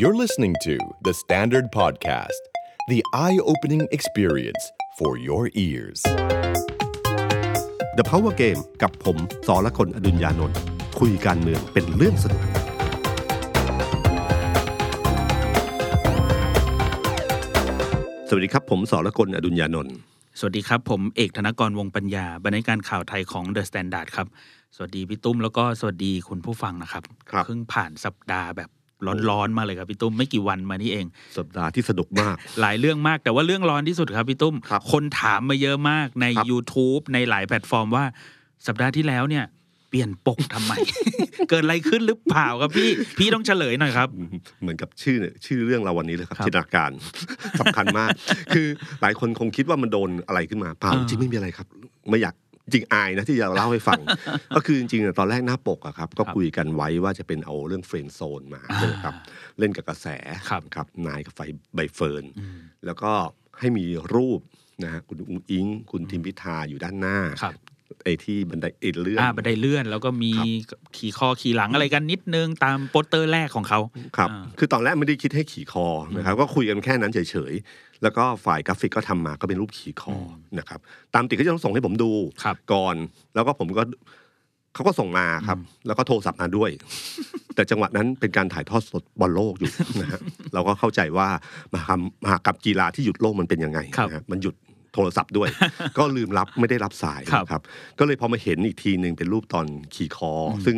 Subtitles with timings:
[0.00, 2.42] You're listening to The Standard Podcast,
[2.86, 4.62] the eye opening experience
[4.96, 6.00] for your ears.
[7.98, 9.16] The Power Game กับผม
[9.46, 10.56] สอละคนอดุญญานนท์
[11.00, 12.42] คุยการเมืองเป็นเรื่องสนุก
[18.28, 19.94] สวัสดีครับ ผมสอละคนอดุญญานนท์
[20.38, 24.26] สวัสดีครับ ผมเอกธนกรวงปัญญาบรรณาธิการข่าวไทยของ The Standard ครับ
[24.76, 28.70] สวัสดีพี่ตุ้มแล้วก็สวัสดีคุณผู้ฟังนะครับครับเพิ่งผ่านสัปดาห์แบบ
[29.30, 31.06] ร้อนๆมาเลยครับพี่ตุ้มไม่กี่วันมานี่เอง
[31.38, 38.04] สัปดาห์ที่สนุกมาก หลายเรื่องมากแต่ว่าเรื่องร้อนที่สุดครับพี่ตุ้มครับคนถามมาเยอะมากในครับ YouTube ในหลายแพลตฟอร์มว่า
[38.66, 39.44] สัปดาห์ที่แล้วเนี่ย
[39.90, 40.72] เปลี่ยนปกทำไม
[41.50, 42.88] เกิดอะไรขึ้นหรือเปล่าครับพี่
[43.18, 44.08] พี่ต้องเฉลยหน่อยครับ
[44.62, 46.90] เหมือนกับชื่อเนี่ยชื่อเรื่องเราวันนี้เลยครับครับจินตนาการ
[47.60, 48.10] สำคัญมาก
[48.54, 48.66] คือ
[49.02, 51.66] หลายคนคงคิดว่ามันโดนอะไรขึ้นมาเปล่าอ่าจริงไม่มีอะไรครับ
[52.10, 52.34] ไม่อยาก
[52.72, 54.00] จริงอายนะที่จะเล่าให้ฟัง
[54.56, 59.14] ก็คือจริงๆอะตอนแรกหน้าปกอะครับก็คุยกันไว้ว่าจะเป็นเอาเรื่อง Friend Zone มาอ่าใช่ไหมครับ
[59.58, 60.06] เล่นกับกระแส
[60.50, 61.40] ครับครับนายกับไฟ
[61.74, 63.12] ใบเฟิร์นอืมแล้วก็
[63.58, 64.40] ให้มีรูป
[64.84, 67.54] นะฮะคุณอุ้งอิง คุณทิมพิธาอยู่ด้านหน้าครับ
[68.04, 70.32] ไอ้ที่บันไดเอ็นเลื่อนอ่าบันไดเลื่อน แล้วก็มี
[70.96, 73.80] ขี่คอขี่หลังอะไรกันนิดนึงตามโปสเตอร์แรกของเขา
[74.16, 80.80] ครับอ่าคือตอนแรกไม่ได้คิดให้ขี่คอนะครับก็คุยกันแค่นั้นเฉยๆแล้วก็ฝ่ายกราฟิกก็ทำมาก็เป็นรูปขี่คอนะครับ
[81.14, 82.10] ตามติดก็จะต้องส่งให้ผมดู
[82.42, 82.96] ครับก่อน
[83.34, 83.84] แล้วก็ผมก็
[84.74, 86.70] เขาก็ส่งมาครับ แล้วก็โทรศัพท์มาด้วย
[87.54, 90.20] แต่จังหวะนั้นเป็นการถ่ายทอดสดบอลโลกอยู่นะฮะ
[90.54, 91.28] เราก็เข้าใจว่า
[91.74, 94.54] มหากรรมมหากรรมกีฬาที่หยุดโลกมันเป็นยังไงครับนะฮะมันหยุด
[94.98, 95.48] โทรศัพท์ด้วย
[95.98, 97.62] ก็ลืมรับไม่ได้รับสายครับนะครับ
[97.98, 100.76] ก็เลยพอมาเห็นอีกทีหนึ่งเป็นรูปตอนขี่คอซึ่ง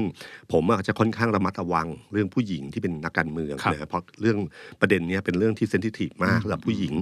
[0.53, 4.39] ผมอาจจะค่อนข้างระมัดระวังเรื่องผู้หญิงที่เป็นนักการเมืองครับนะฮะเพราะเรื่อง
[4.81, 6.95] ประเด็นเนี้ยเป็นเรื่องที่เซนซิทีฟมากสำหรับผู้หญิง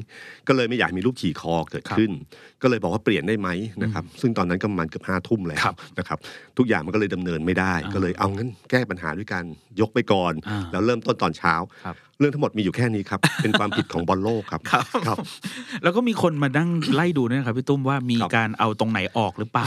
[0.48, 2.10] ก็เลยไม่อยากมีรูปขี่คอเกิดขึ้น
[2.62, 3.48] ก็เลยบอกว่าเปลี่ยนได้ไหม
[3.82, 6.18] นะครับ ซึ่งตอนนั้นก็ประมาณเกือบห้าทุ่มแล้วครับนะครับ
[6.58, 9.44] ทุกอย่างมันก็เลยดำเนินไม่ได้อ่าก็เลยเอางั้นแก้ปัญหาด้วยการ
[9.80, 15.16] ยกไปก่อนอ่าแล้วเริ่มต้นตอนเช้าครับ เรื่องทั้งหมดมีอยู่แค่นี้ครับ เป็นความผิดของบอลโลกครับครับครับ
[15.82, 19.66] แล้วก็มีคนมานั่งไล่ดูด้วยนะครับพี่ตุ้มว่ามีครับการเอาตรงไหนออกหรือเปล่า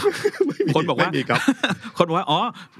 [0.75, 1.39] คนบอกว่าไม่มีครับ
[1.97, 2.39] คนบอกว่าอ๋อ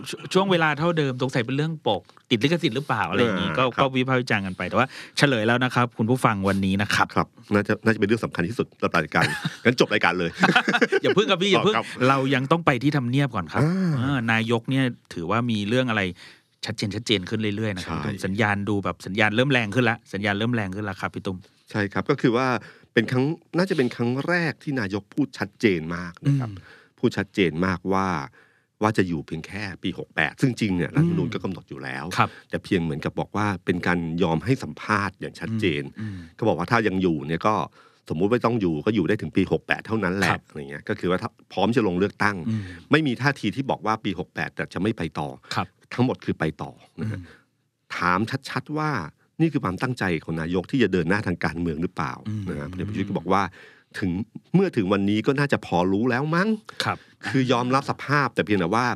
[0.09, 4.87] ชช่วงเวลาเท่าเดิมสงสัยเป็นเรื่องปกติดลิขสิทธิ์หรือเปล่าอะไรอย่างนี้อ่าก็ครับก็วิพากษ์วิจารณ์กันไปแต่ว่า
[5.17, 9.23] เฉลยแล้วนะครับ คุณผู้ฟังวันนี้นะครับครับน่าจะน่าจะเป็นเรื่องสำคัญที่สุดสำหรับรายการ
[9.65, 10.31] งั้นจบรายการเลย
[11.01, 14.83] อย่าเพึ่งครับพี่อย่าเพึ่งครับเรายังต้องไปที่ทำเนียบก่อนครับอ่าเออนายกเนี่ย
[15.13, 16.01] ถือว่ามีเรื่องอะไร
[16.65, 21.37] ชัดเจนชัดเจนขึ้นเรื่อยๆนะครับใช่พี่ตุ้มสัญญาณดูแบบสัญญาณเริ่มแรงขึ้นละสัญญาณเริ่มแรงขึ้นแล้วครับพี่ตุ้ม
[21.71, 22.47] ใช่ครับก็คือว่า
[22.93, 23.25] เป็นครั้ง
[23.57, 28.07] น่าจะเป็นครั้งแรกที่นายกพูดชัดเจนมากนะครับอืมพูดชัดเจนมากว่า
[28.81, 37.55] ว่าจะอยู่เพียงแค่ปี 68 ซึ่งจริงเนี่ยรัฐธรรมนูญก็กำหนดอยู่แล้วครับแต่เพียงเหมือนกับบอกว่าเป็นการยอมให้สัมภาษณ์อย่างชัดเจนอืมก็บอกว่าถ้ายังอยู่เนี่ยก็
[38.09, 42.61] สมมุติว่าต้องอยู่ก็อยู่ได้ถึงปี 68 เท่านั้นแหคละรับอะไรเงี้ยก็คือว่าถ้าพร้อมจะลงเลือกตั้งอืม
[42.91, 46.71] ไม่มีท่าทีที่บอกว่าปี 68 แต่จะไม่ไปต่อครับ ทั้งหมดคือไปต่อ
[47.01, 47.19] นะฮะ
[47.95, 48.19] ถาม
[48.49, 48.91] ชัดๆว่า
[49.41, 53.41] นี่คือความตั้งใจของนายกที่จะเดินหน้าทางการเมืองหรือเปล่าอืมนะครับพลเอกประยุทธ์ก็บอกว่า
[53.99, 54.11] ถึง
[54.53, 56.49] เมื่อถึงวันนี้ก็น่าจะพอรู้แล้วมั้ง
[56.83, 56.97] ครับ
[57.27, 58.87] คือยอมรับสภาพแต่เพียงแต่ว่า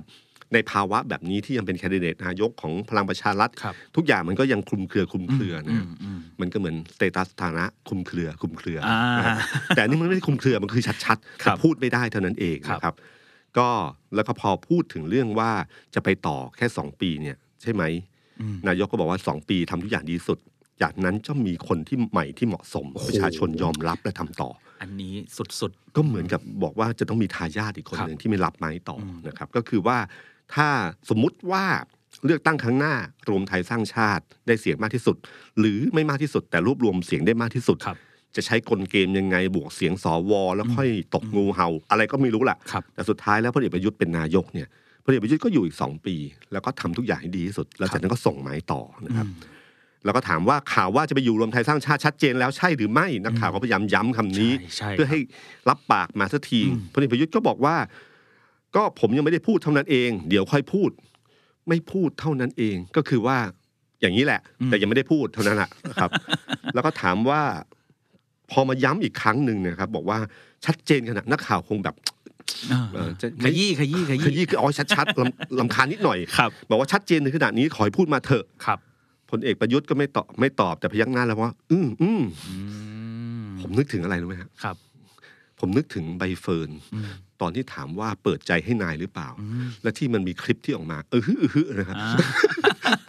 [0.54, 9.38] ในภาวะแบบนี้ที่ยังเป็นแคนดิเดตนายกของพลังประชารัฐครับทุกอย่างมันก็ยังคลุมเครือคลุมเครือนะอืฮะมอืมมันก็เหมือนสเตตัสฐานะคลุมเครือคลุมเครืออ่านะฮะ
[9.76, 12.96] แต่อันนี่มันไม่ได้คลุมเครือมันคือชัดๆครัแต่บพูดไม่ได้เท่านั้นเองครับนะครับ
[13.60, 13.70] ก็
[14.16, 15.52] แล้วก็พอพูดถึงเรื่องว่า
[15.96, 17.84] จะไปต่อแค่สองปีเนี่ยใช่ไหม
[18.42, 20.38] อืมนายกก็บอกว่าสองปีทำทุกอย่างดีที่สุด
[20.82, 24.50] จากนั้นจะมีคนที่ใหม่ที่เหมาะสมโอ้โหประชาชนยอมรับและทำต่อ
[24.82, 29.98] อันนี้สุดก็เหมือนกับบอกว่าจะต้องมีทายาทอีกคนครับหนึ่งที่ไม่รับไม้ต่ออมนะครับ ก็คือว่า
[30.56, 30.68] ถ้า
[31.10, 31.66] สมมุติว่า
[32.26, 32.94] เลือกตั้งครั้งหน้า
[33.30, 35.18] รวมไทยสร้างชาติได้เสียงมากที่สุด
[35.60, 37.98] หรือไม่มากที่สุดแต่รวบรวมเสียงได้มากที่สุดๆครับ
[38.36, 44.68] จะใช้กลเกมยังไงบวกเสียงสวแล้วค่อยตกงูเห่า อะไรก็ไม่รู้แหละครับแต่สุดท้ายแล้วพลเอกประยุทธ์เป็นนายกเนี่ย
[45.04, 46.16] พลเอกประยุทธ์ก็อยู่อีกสองปี
[46.52, 49.28] แล้วก็ทำทุกอย่างให้ดีที่สุด แล้วจากนั้นก็ส่งไม้ต่อนะครับ
[50.06, 55.20] แล้วก็ถามว่าข่าวว่าจะไปอยู่รวมไทยสร้างชาติชัดเจนแล้วใช่หรือไม่นักข่าวก็พยายามย้ำคำนี้ใช่ใช่เพื่อให้
[55.70, 57.76] รับปากมาสักทีอืมพลเอกประยุทธ์ก็บอกว่า
[58.76, 60.90] ก็ผมยังไม่ได้พูดเท่านั้นเอง เดี๋ยวค่อยพูด
[61.70, 63.38] ไม่พูดเท่านั้นเองก็คือว่า
[64.02, 66.10] อย่างนี้แหละ แต่ยังไม่ได้พูดเท่านั้นแหละนะครับ
[66.74, 67.42] แล้วก็ถามว่า
[68.52, 70.18] พอมาย้ำอีกครั้งหนึ่งเนะครับ บอกว่า
[70.66, 71.96] ชัดเจนขนาดนักข่าวคงแบบ
[72.72, 78.80] อ่าเออจะขยี้ขยี้ขขยี้ยี้คือเอาชัดๆลำลำคาญนิดหน่อยครับบอกว่าชัดเจนถึงขนาดนี้ขอให้พูดมาเถอะครับ
[79.32, 82.56] พลเอกประยุทธ์ก็ไม่ตอบไม่ตอบแต่พยักหน้าแล้วว่า อืมอืมอื
[83.44, 84.76] มผมนึกถึงอะไรรู้ไหมครับครับ
[85.60, 92.10] ผมนึกถึงใบเฟิร์นอืมตอนที่ถามว่าเปิดใจให้นายหรือเปล่าอืมและที่มันมีคลิปที่ออกมา เออฮึอือฮึนะครับอ่า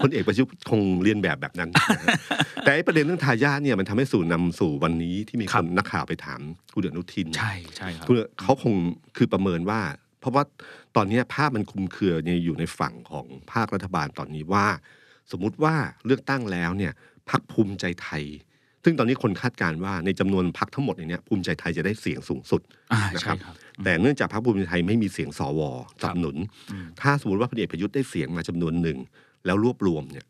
[0.02, 2.16] พลเอกประยุทธ์คงเรียนแบบแบบนั้นนะฮะ
[2.64, 6.40] แต่ไอ้ประเด็นเรื่องทายาทเนี่ยมันทำให้สู่นำสู่วันนี้ที่มีคครับนนักข่าวไปถาม
[6.74, 8.74] คุณอนุทิน ใช่ใช่ครับคุณเขาคง
[9.16, 9.80] คือประเมินว่า
[10.20, 10.42] เพราะว่า
[10.96, 14.66] ตอนนี้ภาพมันคลุมเครือเนี่ยอยู่ในฝั่งของภาครัฐบาลตอนนี้ว่า
[15.32, 15.74] สมมุติว่า
[16.06, 16.92] เลือกตั้งแล้วเนี่ย
[17.30, 18.24] พักภูมิใจไทย
[18.84, 22.60] ซึ่งตอนนี้คนคาดการณ์ว่าในจำนวนพักทั้งหมดในเนี้ยภูมิใจไทยจะได้เสียงสูงสุด
[22.92, 25.60] อ่านะคใช่รับครับแต่เนื่องจากพรรคภูมิใจไทยไม่มีเสียงสว
[26.00, 26.36] สนับสนุน
[26.72, 28.98] อืมถ้าสมมติว่าพลเอกประยุทธ์ได้เสียงมาจำนวนหนึ่ง
[29.46, 30.26] แล้วรวบรวมเนี่ย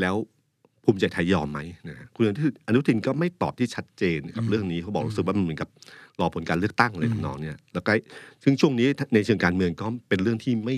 [0.00, 0.16] แล้ว
[0.84, 5.68] ภูมิใจไทยยอมไหมนะฮะคุณอนุทินอนุทินก็ไม่ตอบที่ชัดเจนกับเรื่องนี้เขาบอกรู้สึกว่ามันเหมือนกับ
[6.20, 7.92] รอผลการเลือกตั้งเลยทำนองเนี่ยแล้วก็
[8.42, 10.76] ซึ่งช่วงนี้ในเชิงการเมืองก็เป็นเรื่องที่ไม่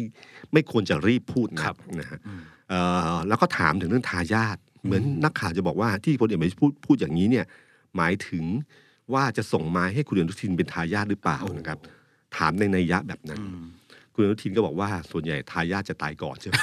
[0.52, 2.80] ไม่ควรจะรีบพูดนะครับนะฮะอืมเอ่
[3.14, 7.44] อแล้วก็ถามถึงเรื่องทายาทเหมือนนักข่าวจะบอกว่าที่พลเอกประยุทธ์พูดพูดอย่างนี้เนี่ย
[7.96, 8.44] หมายถึง
[9.14, 11.78] ว่าจะส่งไม้ให้คุณอนุทินเป็นทายาทหรือเปล่านะครับ
[12.36, 13.64] ถามในนัยยะแบบนั้นอืม
[14.20, 16.54] คุณอนุทินก็บอกว่าส่วนใหญ่ทายาทจะตายก่อนใช่ไหม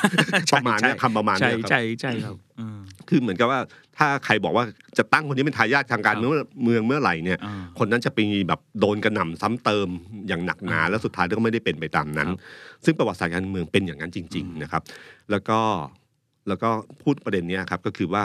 [0.54, 3.59] ประมาณเนี้ยคำประมาณใช่เนี้ยครับใช่ใช่ครับอืมคือเหมือนกับว่า
[3.98, 4.65] ถ้าใครบอกว่า
[4.98, 6.31] จะตั้งคนนี้เป็นทายาททางการเมือง
[6.63, 9.89] เมืองเมื่อไหร่เนี่ยอ่าคนนั้นจะไปแบบโดนกระหน่ำซ้ำเติม
[10.27, 12.39] อย่างหนักหนาแล้วสุดท้ายก็ไม่ได้เป็นไปตามนั้นครับ
[12.86, 14.81] ซึ่งประวัติศาสตร์การเมืองเป็นอย่างนั้นจริง ๆนะครับ
[15.31, 15.60] แล้วก็
[16.48, 16.69] แล้วก็
[17.01, 18.24] พูดประเด็นเนี้ยครับก็คือว่า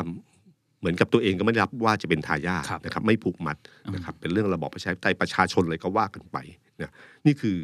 [0.81, 3.57] เหมือนกับตัวเองก็ไม่ได้รับว่าจะเป็นทายาทครับนะครับ ไม่ผูกมัด
[3.95, 6.37] นะครับเป็นเรื่องระบอบประชาธิปไตยประชาชนเลยก็ว่ากันไป
[6.81, 6.93] นะ
[7.27, 7.59] นี่คือ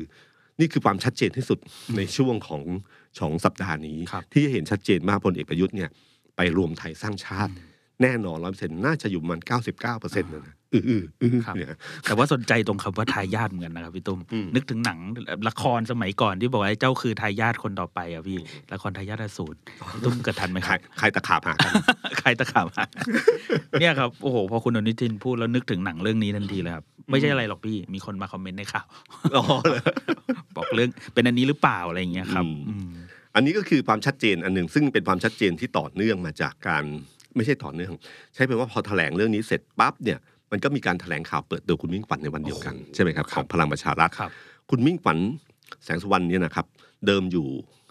[0.60, 1.58] นี่คือความชัดเจนที่สุด
[1.96, 2.62] ในช่วงของ
[3.20, 5.90] ของสัปดาห์นี้ครับที่เห็นชัดเจนมากพลเอกประยุทธ์เนี่ย
[6.36, 7.52] ไปรวมไทยสร้างชาติ
[8.02, 11.68] แน่นอนร้อยเปอร์เซ็นต์น่าจะอยู่ประมันเก้าสิบเก้าเปอร์เซ็นต์นะ อืออืออือครับเนี่ย
[12.04, 14.98] แต่ว่าสนใจตรงคำว่าทายาทเหมือนกันนะครับพี่ตุ้มอืมนึกถึงหนัง
[15.48, 18.38] ละครสมัยก่อนที่บอกว่าเจ้าคือทายาทคนต่อไปอะพี่
[18.72, 19.58] ละครทายาทอสูร
[19.92, 21.72] พี่ตุ้มเกิดทันไหมคใครรับใครตะขาบหากัน
[22.20, 22.84] ใครตะขาบหา
[23.80, 28.86] เนี่ยครับโอ้โหพอคุณอนุทินพูดแล้วนึกถึงหนังเรื่องนี้ทันทีเลยครับไม่ใช่อะไรหรอกพี่มีคนมาคอมเมนต์ในข่าว
[29.36, 29.82] อ๋อเหรอ
[30.56, 32.88] บอกเรื่องเป็นอันนี้หรือเปล่าอะไรอย่างเงี้ยครับอืมอืม
[33.34, 36.84] อันนี้ก็คือความชัดเจนอันหนึ่งซึ่งเป็นความชัดเจนที่ต่อเนื่องมาจากการ
[37.36, 37.92] ไม่ใช่ต่อเนื่อง
[38.34, 40.18] ใช้เป็นว่าพอแถลงเรื่องนี้เสร็จปั๊บเนี่ย
[40.52, 44.30] มันก็มีการแถลงข่าวเปิดตัวคุณมิ่งขวัญในวันเดียวกันโอ้โหใช่ไหมครับคขรับองพลังประชารัฐครับ
[44.70, 45.18] คุณมิ่งขวัญ
[45.84, 46.66] แสงสุวรรณเนี่ยนะครับ
[47.06, 47.48] เดิมอยู่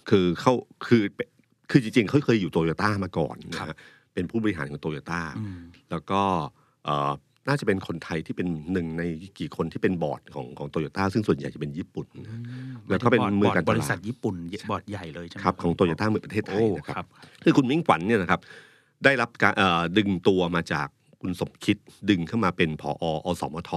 [0.09, 0.53] คือเขา
[0.87, 1.03] คือ
[1.71, 3.75] คือจริงๆเขาเคยอยู่โตโยต้ามาก่อนนะฮะ
[4.13, 5.59] เป็นผู้บริหารของโตโยต้าอืม
[5.91, 6.21] แล้วก็
[6.85, 7.11] เอ่อ
[7.47, 9.03] น่าจะเป็นคนไทยที่เป็นหนึ่งใน
[9.39, 12.39] กี่คนที่เป็นบอร์ดของของโตโยต้าซึ่งส่วนใหญ่จะเป็นญี่ปุ่นนะ
[12.89, 14.35] แล้วก็เป็นบอร์ดมือการตลาดบริษัทญี่ปุ่น
[14.71, 17.07] บอร์ดใหญ่เลยใช่ไหมครับของโตโยต้าเมืองประเทศไทโอ้ยนะคครัรับบ
[17.43, 18.39] คือคุณมิ่งขวัญเนี่ยนะครับ
[19.03, 20.87] ได้รับการเอ่อดึงตัวมาจาก
[21.21, 21.77] คุณสมคิด
[22.09, 23.71] ดึงเข้ามาเป็นผออสมท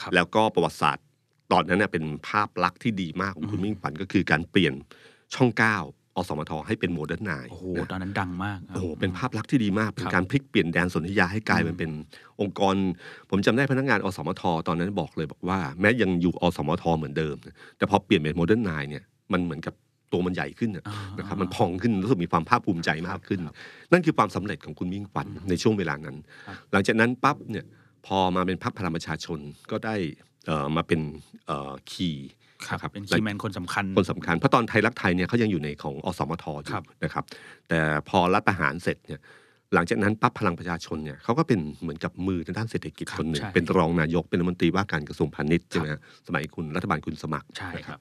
[0.00, 1.04] ครับแล้วก็ประวัติศาสตร์
[1.52, 4.74] ตอนนั้นเน่ยเป็นภาพลักษณ์ที่ดีมากของคุณมิ่งขวัญก็คือการเปลี่ยน
[5.34, 5.76] ช่องเก้า
[6.16, 11.90] อสมทให้เป็น Modern Nine โอ้โหตอนนั้นดังมากครับโอ้โหเป็นภาพลักษณ์ที่ดีมาก เป็นครับการพลิกเปลี่ยนแดนสนธิยาให้กลายมันเป็น
[12.40, 12.74] องค์กร
[13.30, 17.36] ผมจำได้พนักงานอสมทตอนนั้นบอกเลยบอกว่า แม้ยังอยู่อสมทเหมือนเดิม
[17.76, 19.74] แต่พอเปลี่ยนเป็น Modern Nine เนี่ยมันเหมือนกับ
[20.12, 23.54] ตัวมันใหญ่ขึ้นน่ะอ่านะครับมันพองขึ้นรู้สึกมีความภาคภูมิใจมากขึ้นครับ
[23.92, 26.16] นั่นคือความสำเร็จของคุณมิ่งขวัญในช่วงเวลานั้น
[26.46, 27.64] ครับหลังจากนั้นปั๊บเนี่ย
[28.06, 29.38] พอมาเป็นพรรคพลังประชาชน
[29.70, 29.94] ก็ได้
[30.46, 31.00] เอ่อมาเป็น
[31.90, 32.28] key
[32.66, 37.24] ครับนะครับเป็น key man คนสำคัญคนสำคัญเพราะตอนไทยรักไทยเนี่ยเขายังอยู่ในของอสมทอยู่ครับนะครับ
[37.68, 39.20] แต่พอรัฐประหารเสร็จเนี่ย
[39.74, 48.00] หลังจากนั้นปั๊บพลังประชาชนเนี่ยเขาก็เป็นเหมือนกับมือทางด้านเศรษฐกิจครับคนหนึ่งใช่เป็นรองนายกเป็นรัฐมนตรีว่าการกระทรวงพาณิชย์ใช่ไหมฮะสมัยคุณรัฐบาลคุณสมัครใช่นะครับ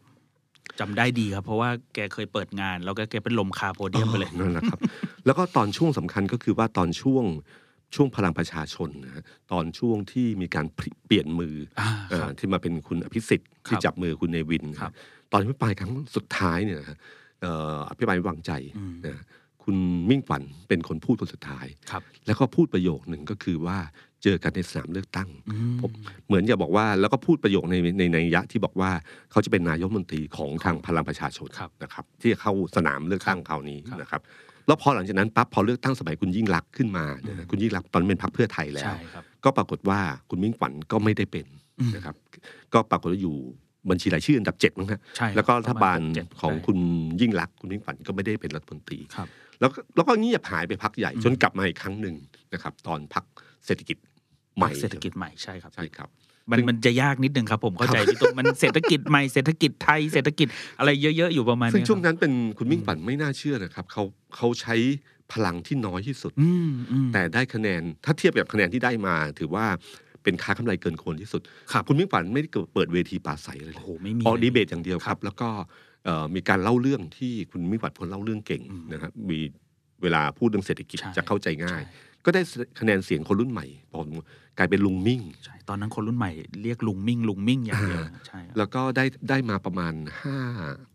[0.80, 4.80] จำได้ดีครับ เพราะว่าแกเคยเปิดงาน แล้วก็แกเป็นลมคาโพเดียมไปเลยนั่นแหละครับ
[5.26, 7.26] แล้วก็ตอนช่วงสำคัญก็คือว่าตอนช่วง
[7.96, 10.66] ช่วงพลังประชาชนนะฮะตอนช่วงที่มีการ
[11.06, 14.92] เปลี่ยนมืออ่าเอ่คอรับที่มาเป็นคุณอภิสิทธิ์ที่ครับจับมือคุณเนวินครับ
[15.32, 16.98] ตอนที่ปลายครั้งสุดท้ายเนี่ยนะฮะ
[17.42, 19.24] เอ่ออภิปรายไม่วางใจอืมนะ
[19.64, 19.76] คุณ
[20.10, 23.78] มิ่งขวัญเป็นคนพูดคนสุดท้ายครับแล้วก็พูดประโยคหนึ่งก็คือว่า
[24.24, 25.92] เจอกันในสนามเลือกตั้งอืมผม
[26.28, 28.92] เหมือนจะบอกว่าแล้วก็พูดประโยคในในในยะที่บอกว่า
[29.32, 34.22] เขาจะเป็นนายกรัฐมนตรีของทางพลังประชาชนครับนะครับ ที่จะเข้าสนามเลือกตั้งคราวนี้ครับนะครับ
[34.68, 41.46] แล้วพอหลังจากนั้นปั๊บพอเลือกตั้งสมัยคุณยิ่งรักษณ์ขึ้นมาเนี่ยนะคุณยิ่งรักษณ์ตอนนนเป็นพรรคเพื่อไทยแล้วใช่ครับก็ปรากฏว่าคุณมิ่งขวัญก็ไม่ได้เป็น
[41.80, 42.16] อืมนะครับ
[42.74, 43.36] ก็ปรากฏว่าอยู่
[43.90, 46.78] บัญชีรายชื่ออันดับเจ็ดมั้งฮะใช่ครับแล้วก็รัฐบาลประมาณหกเจ็ดของใช่คุณ
[47.22, 49.28] ยิ่งรักษณ์คุณมิ่งขวัญก็ไม่ได้เป็นรัฐมนตรีครับ
[49.60, 52.16] แล้วก็แล้วก็เงียบหายไปพักใหญ่อืมจนกลับมาอีกครั้งหนึ่ง
[52.54, 53.26] นะครับ ตอนพัก
[53.66, 53.98] เศรษฐกิจ
[54.58, 56.10] ใหม่เศรษฐกิจใหม่ใช่ครับใช่ครับ
[56.52, 60.48] มันซึ่งมันจะยากนิดนึงครับผมเข้าใจพี่ตุ้มมันเศรษฐกิจใหม่เศรษฐกิจไทยเศรษฐกิจ
[60.80, 64.04] อะไรเยอะ ๆ อยู่ประมาณซึ่งเนี้ยช่วงครับนั้นเป็นคุณมิ่งขวัญไม่น่าเชื่อนะครับเขา
[64.36, 64.76] เขาใช้
[65.34, 69.66] พลังที่น้อยที่สุดอืมอืมแต่ได้คะแนนถ้าเทียบกับคะแนนที่ได้มา ถือว่า
[70.24, 75.50] เป็นค้ากำไรเกินควรที่สุดครับคุณมิ่งขวัญไม่ได้เปิดเวทีปราศัยเลยโอ้โหไม่มีออกลยดีเบตอย่างเดียวครับ แล้วก็
[76.06, 79.40] เอ่อมีการเล่าเรื่องที่คุณมิ่งขวัญพลเล่าเรื่องเก่งอืมนะครับมี
[80.02, 82.42] เวลาพูดเรื่องเศรษฐกิจใช่จะเข้าใจง่ายใช่ ก็ได้
[82.80, 84.00] คะแนนเสียงคนรุ่นใหม่พอ
[84.58, 86.32] กลายเป็นลุงมิ่งใช่ตอนนั้นคนรุ่นใหม่
[86.64, 89.94] เรียกลุงมิ่งลุงมิ่งอย่างเดียวอ่าใช่ครับแล้วก็ได้ได้มาประมาณ
[90.24, 90.38] ห้า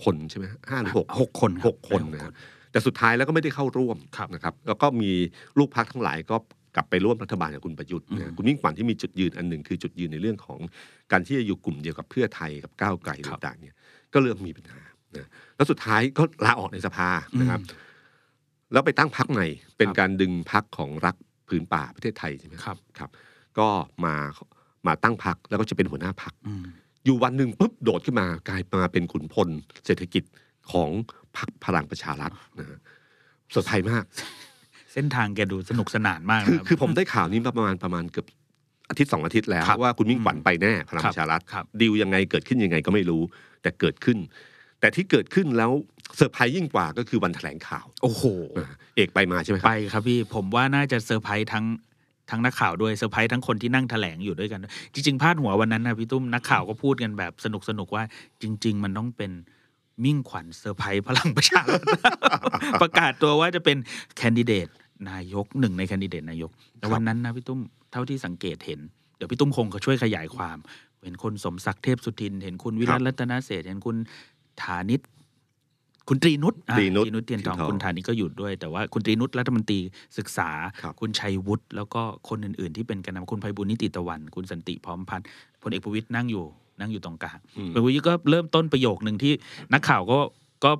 [0.04, 2.32] คนใช่ไหมห้าหรือหกหกคนรับหกคนได้นะครับ
[2.72, 5.10] แต่สุดท้ายแล้วก็ไม่ได้เข้าร่วมครับนะครับแล้วก็มี
[5.58, 6.36] ลูกพักทั้งหลายก็
[6.76, 10.60] กลับไปร่วมรัฐบาลกับคุณประยุทธ์นะอืมคุณมิ่งขวัญที่มีจุดยืนอันหนึ่งคือจุดยืนในเรื่องของ
[11.12, 13.74] การที่จะอยู่กลุ่มเดียวกับเพื่อไทยกับก้าวไกลครับต่างๆเนี่ย
[14.12, 14.80] ก็เริ่มมีปัญหา
[15.16, 17.08] นะแล้วสุดท้ายก็ลาออกในสภา
[17.40, 17.60] นะครับ
[18.72, 21.16] แล้วไปตั้งพักใหม่ เป็นครับการดึงพักของรัก
[21.48, 23.10] ผืนป่าประเทศไทยใช่ไหมครับครับ
[23.58, 23.68] ก็
[24.04, 24.14] มา
[24.86, 26.64] มาตั้งพรรคแล้วก็จะเป็นหัวหน้าพรรคอืม
[27.04, 29.48] อยู่วันหนึ่งปุ๊บโดดขึ้นมากลายมาเป็นขุนพล
[29.86, 30.24] เศรษฐกิจ
[30.72, 30.90] ของ
[31.36, 32.78] พรรคพลังประชารัฐนะฮะ
[33.50, 34.04] เซอร์ไพรส์มาก
[34.92, 38.26] เส้นทางแกดูสนุกสนานมากคือนะรับคือผมได้ข่าวนี้มาประมาณประมาณเกือบ
[38.88, 43.22] อาทิตย์สองอาทิตย์แล้วครับว่าคุณมิ่งขวัญไปแน่พลังครับประชารัฐครับดีลยังไงเกิดขึ้นยังไงก็ไม่รู้
[43.62, 44.18] แต่เกิดขึ้น
[44.82, 45.70] แต่ที่เกิดขึ้นแล้ว
[46.16, 48.24] เซอร์ไพรส์ยิ่งกว่าก็คือวันแถลงข่าว โอ้โห
[48.58, 51.64] อ่าเอกไปมาใช่ไหมครับไปครับพี่ ผมว่าน่าจะเซอร์ไพรส์ทั้ง
[52.30, 58.04] ทั้งนักข่าวด้วยเซอร์ไพรส์ทั้งคนที่นั่งแถลงอยู่ด้วยกันด้วยจริง ๆพาดหัววันนั้นนะพี่ตุ้มนักข่าวก็พูดกันแบบสนุกสนุกๆว่า
[58.42, 59.32] จริง ๆ มันต้องเป็น
[60.04, 61.84] มิ่งขวัญเซอร์ไพรส์พลังประชารัฐ
[62.82, 63.76] ประกาศตัวว่าจะเป็น
[64.16, 64.68] แคนดิเดต
[65.10, 67.60] นายกหนึ่งในแคนดิเดตนายกแต่วันนั้นนะพี่ตุ้ม
[67.92, 68.80] เท่าที่สังเกตเห็น
[69.16, 70.58] เดี๋ยวพี่ตุ้มคงก็ช่วยขยายความ
[71.04, 73.96] เห็นคุณสมศักดิ์เทพสุทิน เห็นคุณวิรัตรัตนเศรษฐ์เห็นคุณ
[74.62, 75.00] ฐานิต
[76.08, 79.78] คุณตรีนุชอะตรีนุชตรีนุชเทียนทองเทียนทองคุณฐานิตก็อยู่ด้วย แต่ว่าคุณตรีนุชรัฐมนตรี
[80.18, 80.48] ศึกษา
[80.82, 85.26] ครับคุณชัยวุฒิแล้วก็คนอื่น ๆ ที่เป็นแกันนำคุณไพบูลย์นิติตะวัน คุณสันติพร้อมพันธ์
[85.62, 86.44] พลเอกประวิตรนั่งอยู่
[86.80, 89.32] นั่งอยู่ตรงกลางอืมพลเอกประวิตรก็เริ่มต้นประโยคหนึ่งที่
[89.72, 90.18] นักข่าวก็
[90.64, 90.72] ก็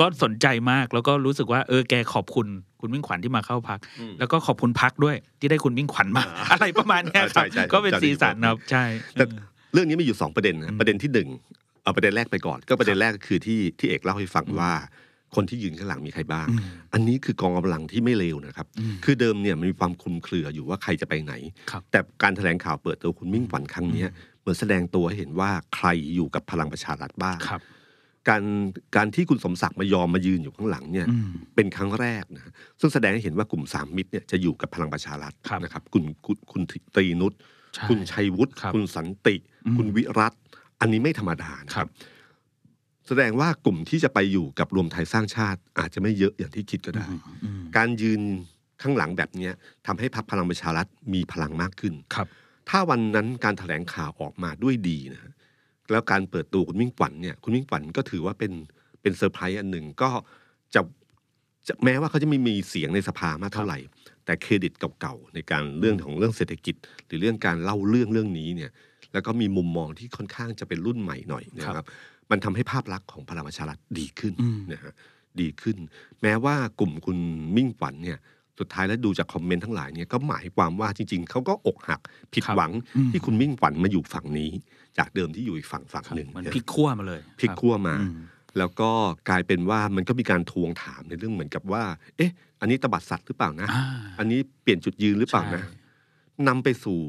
[0.00, 2.46] ก็สนใจมากแล้วก็รู้สึกว่าเออแกขอบคุณ
[2.80, 9.40] คุณมิ่งขวัญที่มาเข้าพรรคอืมแล้วก็ขอบคุณพรรคด้วยที่ได้คุณมิ่งขวัญมา อะไรประมาณเนี้ยครับใช่ใช่ก็เป็นผมจำสีสันได้ครับใช่แต่เออ
[9.72, 11.28] เรื่องนี้มีอยู่สองประเด็นอืนะมประเด็นที่หนึ่ง
[11.86, 14.72] เอาประเด็นแรกไปก่อน ก็ประเด็นแรกก็คือที่ที่เอกเล่าให้ฟังอืมว่า
[15.34, 16.60] คนที่ยืนข้างหลังมีใครบ้างอืม
[16.92, 21.32] อันนี้คือกองกำลังที่ไม่เลวนะครับอืมคือเดิมเนี่ยมันมีความคลุมเครืออยู่ว่าใครจะไปไหน
[21.70, 24.08] ครับแต่การแถลงข่าวเปิดตัวคุณมิ่งขวัญครั้งเนี้ย
[24.40, 27.62] เหมือนแสดงตัวให้เห็นว่าใครอยู่กับพลังประชารัฐบ้างครับ
[28.28, 28.44] การ
[28.96, 36.62] การที่คุณสมศักดิ์มายอมมายืนอยู่ข้างหลังเนี่ยอืมเป็นครั้งแรกนะซึ่งแสดงให้เห็นว่ากลุ่มสามมิตรเนี่ยจะอยู่กับพลังประชารัฐครับนะครับคุณคุณคุณ
[36.94, 37.32] ตรีนุช
[37.74, 40.34] ใช่คุณชัยวุฒิครับคุณสันติอืมคุณวิรัต
[40.80, 41.90] อันนี้ไม่ธรรมดานะคครัรับบ
[43.06, 47.06] แสดงว่ากลุ่มที่จะไปอยู่กับรวมไทยสร้างชาติ อาจจะไม่เยอะอย่างที่คิดก็ได้
[47.44, 48.20] อืมการยืน
[48.82, 49.52] ข้างหลังแบบเนี้ย
[49.86, 52.28] ทำให้พรรคพลังประชารัฐมีพลังมากขึ้นครับ
[52.68, 55.32] ถ้าวันนั้นการแถลงข่าวออกมาด้วยดีนะฮะ
[55.90, 58.52] แล้วการเปิดตัวคุณมิ่งขวัญเนี่ยคุณมิ่งขวัญก็ถือว่าเป็น
[59.02, 60.10] เป็นเซอร์ไพรส์อันหนึ่งก็
[60.74, 60.80] จะ
[61.68, 63.78] จะแม้ว่าเขาจะไม่มีเสียงในสภามากเท่าไหร่
[64.24, 66.74] แต่เครดิตเก่าๆในการเรื่องของเรื่องเศรษฐกิจ
[67.06, 68.70] หรือเรื่องการเล่าเรื่องเรื่องนี้เนี่ย
[69.16, 71.84] แล้วก็มีมุมมองที่ค่อนข้างจะเป็นรุ่นใหม่หน่อยนะครับ
[72.30, 74.92] มันทำให้ภาพลักษณ์ของพลังประชารัฐดีขึ้นอืมนะฮะ
[75.40, 75.76] ดีขึ้น
[76.22, 77.18] แม้ว่ากลุ่มคุณ
[77.56, 78.18] มิ่งขวัญเนี่ย
[78.58, 82.00] สุดท้ายแล้วดูจากคอมเมนต์ทั้งหลายเนี่ยก็หมายความว่าจริง ๆเขาก็อกหัก
[82.32, 84.50] ผิดครับหวังอืมที่คุณมิ่งขวัญมาอยู่ฝั่งนี้
[84.98, 88.16] จากเดิมที่อยู่อีกฝั่งฝั่งครับหนึ่งมันนะพลิกขั้วมาเลยพลิกขั้วมาอืม
[88.58, 88.90] แล้วก็
[89.28, 91.84] กลายเป็นว่ามันก็มีการทวงถามในเรื่องเหมือนกับว่า
[92.16, 92.30] เอ๊ะ
[92.60, 93.84] อันนี้ตบัดสัตว์หรือเปล่านะอ่า
[94.18, 95.74] อันนี้เปลี่ยนจุดยืนหรือเปล่านะใช่
[96.48, 97.00] นำไปสู่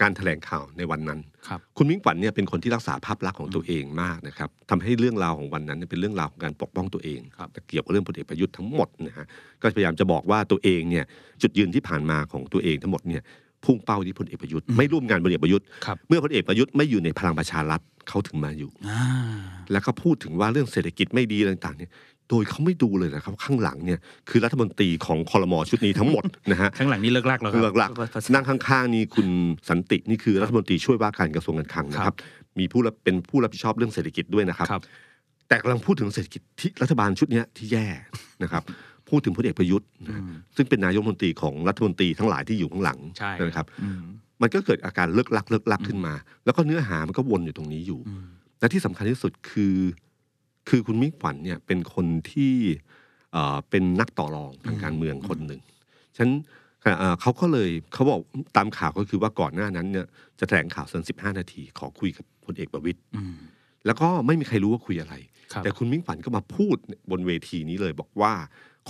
[0.00, 9.26] การแถลงข่าวในวันนั้นครับคุณมิ่งขวัญเนี่ยเป็นคนที่รักษาภาพลักษณ์ของตัวเองมากนะครับทำให้เรื่องราวของวันนั้นเนี่ยเป็นเรื่องราวของการปกป้องตัวเองครับแต่เกี่ยวกับเรื่องพลเอกประยุทธ์ทั้งหมดนะฮะ
[9.60, 11.04] ก็พยายามจะบอกว่าตัวเองเนี่ย
[11.42, 13.22] จุดยืนที่ผ่านมาของตัวเองทั้งหมดเนี่ย
[13.64, 19.02] พุ่งเป้าที่พลเอกประยุทธ์ไม่ร่วมงานพลเอกประยุทธ์ครับเมื่อพลเอกประยุทธ์ไม่อยู่ในพลังประชารัฐเขาถึงมาอยู่อ่า
[19.72, 21.90] แล้วก็พูดถึงว่าเรื่องเศรษฐกิจไม่ดีอะไรต่างๆเนี่ย
[22.30, 23.98] โดยเขาไม่ดูเลยนะครับข้างหลังเนี่ย
[24.30, 27.90] คือรัฐมนตรีของคอรมอชุดนี้ทั้งหมดนะฮะข้างหลังนี่เลิกลักแล้วครับเลิกลัก
[28.34, 29.28] นั่งข้างๆนี่คุณ
[29.68, 32.14] สันตินี่คือรัฐมนตรีช่วยว่าการกระทรวงการคลังนะครับ
[32.58, 34.82] มีผู้รับเป็นผู้รับผิดชอบเรื่องเศรษฐกิจด้วยนะครับครับ
[35.48, 37.86] แต่กำลังพูดถึงเศรษฐกิจที่รัฐบาลชุดเนี้ยที่แย่
[38.42, 38.62] นะครับ
[39.08, 44.00] พูดถึงพลเอกประยุทธ์นะอืมซึ่งเป็นนายกรัฐมนตรีของรัฐมนตรีทั้งหลายที่อยู่ข้างหลังใช่นะครับอืม
[44.42, 46.14] มันก็เกิดอาการเลิกลักเลิกลักขึ้นมา
[46.44, 48.24] แล้วก็เนื้อหามันก็วนอยู่ตรงนี้อยู่อืม
[48.60, 49.74] และที่สำคัญที่สุดคือ
[50.68, 52.54] คือคุณมิ่งขวัญเนี่ยเป็นคนที่
[53.32, 55.60] เอ่อเป็นนักต่อรองทางการเมืองคนหนึ่ง
[56.16, 56.32] ฉะนัน
[56.82, 58.20] เอ่อเขาก็เลยเขาบอก
[58.56, 60.06] ตามข่าวก็คือว่าก่อนหน้านั้นเนี่ย
[60.38, 63.34] จะแถลงข่าวสันสิบห้านาที ขอคุยกับพลเอกประวิตยอืม
[63.86, 65.14] แล้วก็ไม่มีใครรู้ว่าคุยอะไร
[65.52, 66.76] ครับแต่คุณมิ่งขวัญก็มาพูด
[67.10, 68.32] บนเวทีนี้เลย บอกว่า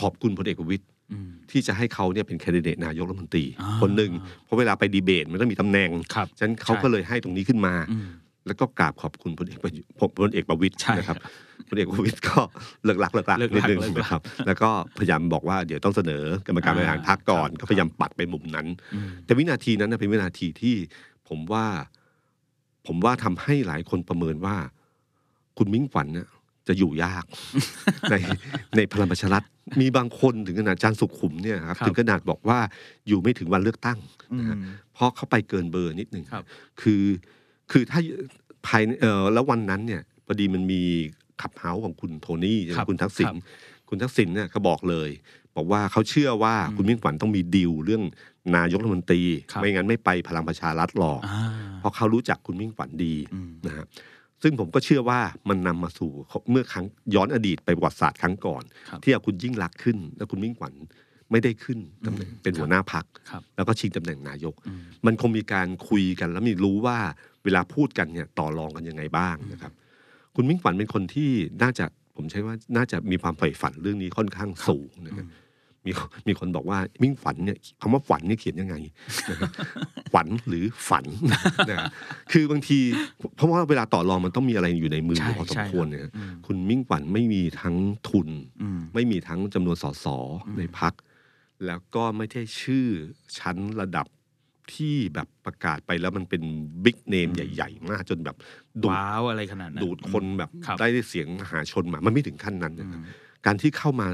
[0.01, 4.13] ขอบคุณพลเอกประวิตยอืมที่จะให้เขาเนี่ยเป็นแคนดิเดตนายกรัฐมนตรีอ่าคนหนึ่ง
[4.45, 8.07] เพราะเวลาไปดีเบตมันต้องมีตำแหน่งครับฉะนั้นเขาใช่ก็เลยให้ตรงนี้ขึ้นมาอืม
[8.47, 9.89] แล้วก็กราบขอบคุณพลเอกประยุทธ์
[10.21, 11.17] พลเอกประวิตยใช่นะครับ
[11.69, 12.41] พลเอกประวิตยก็
[12.85, 20.75] เลิกลักเลิกลักเลิกนิลัดกนึงเลิกลักนะครับ แล้วก็พยายามบอกว่าเดี๋ยวต้องเสนอกรรมการบริหารพรรคก่อนอ่าก็พยายามปัดไปมุมนั้นอืมแต่วินาทีนั้นนะเป็นวินาทีที่
[21.29, 21.67] ผมว่า
[22.87, 24.57] ผมว่าทำให้หลายคนประเมินว่า
[25.59, 26.29] คุณมิ่งขวัญเนี่ย
[26.69, 27.25] จะอยู่ยาก
[28.11, 28.15] ใน
[28.77, 29.43] ในพลังประชารัฐ
[29.81, 32.59] มีบางคนถึงขนาดอาจารย์สุขุมเนี่ยครับครับถึงขนาดบอกว่า
[33.09, 33.99] อยู่ไม่ถึงวันเลือกตั้ง
[34.33, 36.45] อืนะฮะมเพราะเขาไปเกินเบอร์นิดหนึ่งครับ
[36.83, 37.03] คือ
[37.73, 38.01] คือถ้า
[38.67, 40.83] ภายในเออแล้ววันนั้นเนี่ยพอดีมันมี
[41.41, 43.37] ขับเฮาส์ของคุณโทนี่ใช่ไหมครับคุณทักษิณครับ
[43.89, 45.11] คุณทักษิณเนี่ยเขาบอกเลย
[45.57, 48.03] บอกว่าเขาเชื่อว่าอืมคุณมิ่งขวัญต้องมีดีลเรื่อง
[48.57, 51.39] นายกรัฐมนตรีครับไม่งั้นไม่ไปพลังประชารัฐหรอกอ่า
[51.81, 53.87] เพราะเขารู้จักคุณมิ่งขวัญดีอืมนะฮะ
[54.43, 56.11] ซึ่งผมก็เชื่อว่ามันนำมาสู่
[56.51, 60.75] เมื่อครั้งย้อนอดีตไปประวัติศาสตร์ครั้งก่อนครับที่เอาคุณยิ่งรักษณ์ขึ้น แล้วคุณมิ่งขวัญ
[61.35, 66.99] ไม่ได้ขึ้นตำแหน่งอืมเป็นหัวหน้าพักครับแล้วก็ชิงตำแหน่งนายกอืมมันคงมีการคุยกัน แล้วมีรู้ว่า
[67.45, 69.73] เวลาพูดกันเนี่ยต่อรองกันยังไงบ้างนะครับ
[70.37, 71.31] คุณมิ่งขวัญเป็นคนที่
[71.63, 71.85] น่าจะ
[72.17, 75.27] ผมใช้ว่าน่าจะมีความใฝ่ฝันเรื่องนี้ค่อนข้างสูงนะครับ
[75.87, 75.93] มี
[76.29, 78.77] มีคนบอกว่ามิ่งฝันเนี่ยคำว่าฝันเนี่ยเขียนยังไง
[79.31, 79.51] นะครับ
[80.15, 81.05] ฝันหรือฝัน
[81.71, 81.79] นะ
[82.33, 82.79] คือบางที
[83.37, 87.77] เพราะว่าเวลาต่อรองมันต้องมีอะไรอยู่ในมือใช่พอสมใช่ควรครับเนี่ยอืมคุณมิ่งขวัญไม่มีทั้ง
[88.09, 88.29] ทุน
[88.63, 90.07] อืมไม่มีทั้งจำนวนสส
[90.59, 90.93] ในพัก
[91.67, 92.87] แล้วก็ไม่ใช่ชื่อ
[93.39, 94.07] ชั้นระดับ
[94.75, 96.43] ที่แบบประกาศไปแล้วมันเป็น
[96.85, 98.37] บิ๊กเนมใหญ่ ๆ มากจนแบบ
[98.83, 103.05] ดูดว้าวอะไรขนาดนั้นดูดคนแบบครับได้เสียงมหาชนมา มันไม่ถึงขั้นนั้นอืนะครับม
[103.47, 104.07] การที่เข้ามา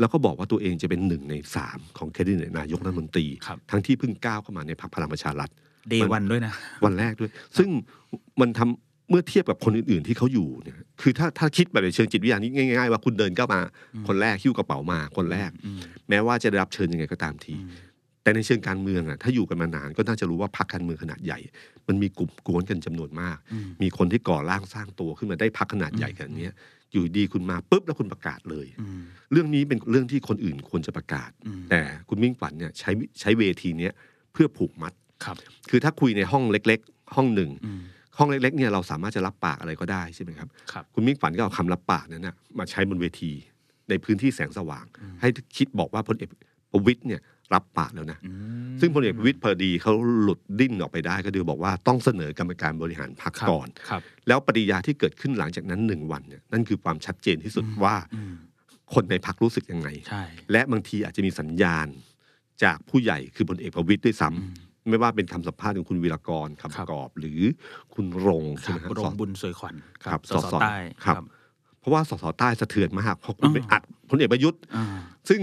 [0.00, 5.50] แล้วก็บอกว่าตัวเองจะเป็นหนึ่งในสามของแคนดิเดตนายกรัฐมนตรีครับทั้งที่เพิ่งก้าวเข้ามาในพรรคพลังประชารัฐ
[5.90, 7.68] เดวันด้วยนะ วันแรกด้วย ซึ่ง
[8.40, 13.60] มันทำ เมื่อเทียบกับคนอื่นๆที่เขาอยู่เนี่ยคือถ้าถ้าคิดแบบในเชิงจิตวิทยานี้ง่ายๆว่าคุณเดินเข้ามา
[14.08, 17.70] คนแรกหิ้วกระเป๋ามาคนแรกอืมแม้ว่าจะได้รับเชิญยังไงก็ตามทีอืม
[18.22, 21.38] แต่ในเชิงการเมืองอะถ้าอยู่กันมานานก็น่าจะรู้ว่าพรรคการเมืองขนาดใหญ่
[21.88, 26.52] มันมีกลุ่มกวนกันจำนวนมากอืมมีคนที่ก่อร่างสร้างตัวขึ้นมาได้พรรคขนาดใหญ่ขนาดเนี้ย
[26.92, 33.92] อยู่ดีคุณมาปุ๊บแล้วคุณประกาศเลยอืมเรื่องนี้เป็นเรื่องที่คนอื่นควรจะประกาศอืมแต่คุณมิ่งฝันเนี่ยใช้ใช้เวทีเนี้ย
[34.32, 34.92] เพื่อผูกมัด
[35.24, 35.36] ครับ
[35.70, 37.82] คือถ้าคุยในห้องเล็ก ๆ ห้องหนึ่งอืม
[38.18, 43.32] ห้องเล็กๆเนี่ยเราสามารถจะรับปากอะไรก็ได้ใช่ไหมครับครับคุณมิ่งฝันก็เอาคำรับปากนั้นนะมาใช้บนเวที
[43.88, 44.84] ในพื้นที่แสงสว่าง
[45.20, 46.28] ให้คิดบอกว่าพลเอก
[46.72, 47.20] ประวิตยเนี่ย
[47.54, 48.32] รับปากแล้วนะอื
[48.74, 49.92] มซึ่งพลเอกประวิตยพอดีเขา
[50.22, 58.34] หลุดดิ้นออกไปได้ก็คือบอกว่าต้องเสนอกรรมการบริหารพรรคครับก่อนครับแล้วปฏิยาที่เกิดขึ้นหลังจากนั้นหนึ่งวันเนี่ยนั่นคือความชัดเจนที่สุดว่าอืม
[58.94, 61.86] คนในพรรครู้สึกยังไงใช่และบางทีอาจจะมีสัญญาณ
[62.64, 64.54] จากผู้ใหญ่คือพลเอกประวิตยด้วยซ้ำอืม
[64.88, 67.40] ไม่ว่าเป็นคำสัมภาษณ์ของคุณวีรกรครับคำประกอบ หรือ
[67.94, 69.74] คุณรงคใช่รัไหมบฮะรงสบุญสวยขวัญ
[70.04, 71.22] ครับสสสสใต้ครับ
[71.80, 74.84] เพราะว่าสสใต้สะเทือนมากเพราะคุณอ่าไปอัดพลเอกประยุทธ์อ่า
[75.28, 75.40] ซึ่ง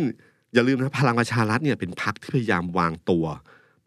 [0.54, 3.26] อย่าลืมนะพลังประชารัฐเนี่ยเป็นพรรคที่พยายามวางตัว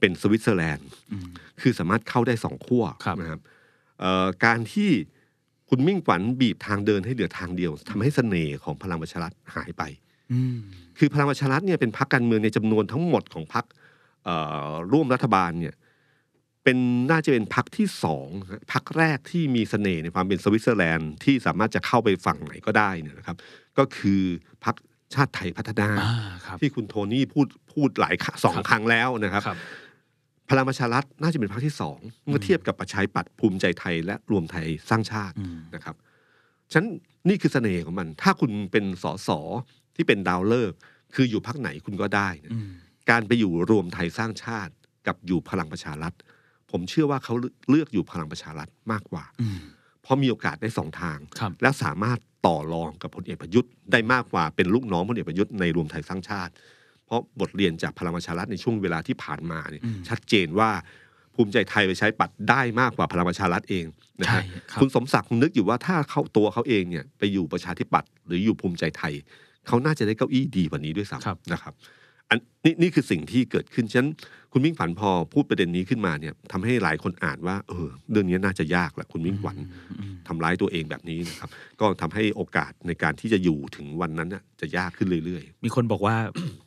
[0.00, 1.28] เป็นสวิตเซอร์แลนด์อืม
[1.60, 3.40] คือสามารถเข้าได้สองขั้วครับนะครับ
[4.00, 4.90] เอ่อการที่
[5.68, 9.82] คุณมิ่งขวัญบีบทางเดินให้เหลือทางเดียวทำให้เสน่ห์ของพลังประชารัฐหายไป
[10.32, 10.56] อืม
[10.98, 13.83] คือพลังประชารัฐเนี่ยเป็นพรรคการเมืองในจำนวนทั้งหมดของพรรคเอ่อ
[14.92, 15.74] ร่วมรัฐบาลเนี่ย
[16.64, 16.78] เป็น
[17.10, 23.36] น่าจะเป็นพรรคที่สองนะพรรคแรกที่มีเสน่ห์ในความเป็นสวิตเซอร์แลนด์ที่สามารถจะเข้าไปฝั่งไหนก็ได้เนี่ยนะครับ
[23.78, 24.22] ก็คือ
[24.64, 24.76] พรรค
[25.14, 26.14] ชาติไทยพัฒนาอ่า
[26.46, 29.58] ครับที่คุณโทนี่พูดพูดหลายครั้งสองครับครั้งแล้วนะครับครับ
[30.50, 35.96] พลังประชารัฐน่าจะเป็นพรรคที่สองเมื่อเทียบกับประชาธิปัตย์ภูมิใจไทย และรวมไทยสร้างชาติอืมนะครับ
[36.72, 36.86] ฉะนัน
[37.28, 39.30] นี่คือเสน่ห์ของมัน ถ้าคุณเป็นสส
[39.96, 40.78] ที่เป็นดาวเลิกษ์
[41.14, 42.70] คืออยู่พรรคไหนคุณก็ได้นะอืม
[43.10, 44.72] การไปอยู่รวมไทยสร้างชาติ
[45.06, 46.12] กับอยู่พลังประชารัฐ
[46.70, 47.34] ผมเชื่อว่าเขา
[47.70, 49.58] เลือกอยู่พลังประชารัฐมากกว่าอืม
[50.02, 56.52] เพราะมีโอกาสได้สองทางครับและสามารถต่อรองกับพลเอกประยุทธ์ได้มากกว่าเป็นลูกน้องพลเอกประยุทธ์ในรวมไทยสร้างชาติ
[57.06, 60.70] เพราะบทเรียนจากพลังประชารัฐในช่วงเวลาที่ผ่านมาเนี่ยอืมชัดเจนว่า
[61.34, 63.84] ภูมิใจไทยไปใช้ปัดได้มากกว่าพลังประชารัฐเอง
[64.20, 69.12] นะใช่ฮะครับคุณสมศักดิ์นึกอยู่ว่าถ้าเขาตัวเขาเองเนี่ยไปอยู่ประชาธิปัตย์หรืออยู่ภูมิใจไทย
[69.66, 71.74] เขาน่าจะได้เก้าอี้ดีกว่านี้ด้วยครับซ้ำนะครับ
[72.30, 74.10] อันนี่นี่คือสิ่งที่เกิดขึ้นฉะนั้น
[74.52, 79.56] คุณมิ่งขวัญพอพูดประเด็นนี้ขึ้นมาเนี่ยทำให้หลายคนอ่านว่า เออ เรื่องนี้น่าจะยากแหละคุณมิ่งขวัญ
[80.00, 81.48] อืมทำร้ายตัวเองแบบนี้นะครับ
[81.80, 86.16] ก็ทำให้โอกาสในการที่จะอยู่ถึงวันนั้นน่ะจะยากขึ้นเรื่อยมีคนบอกว่า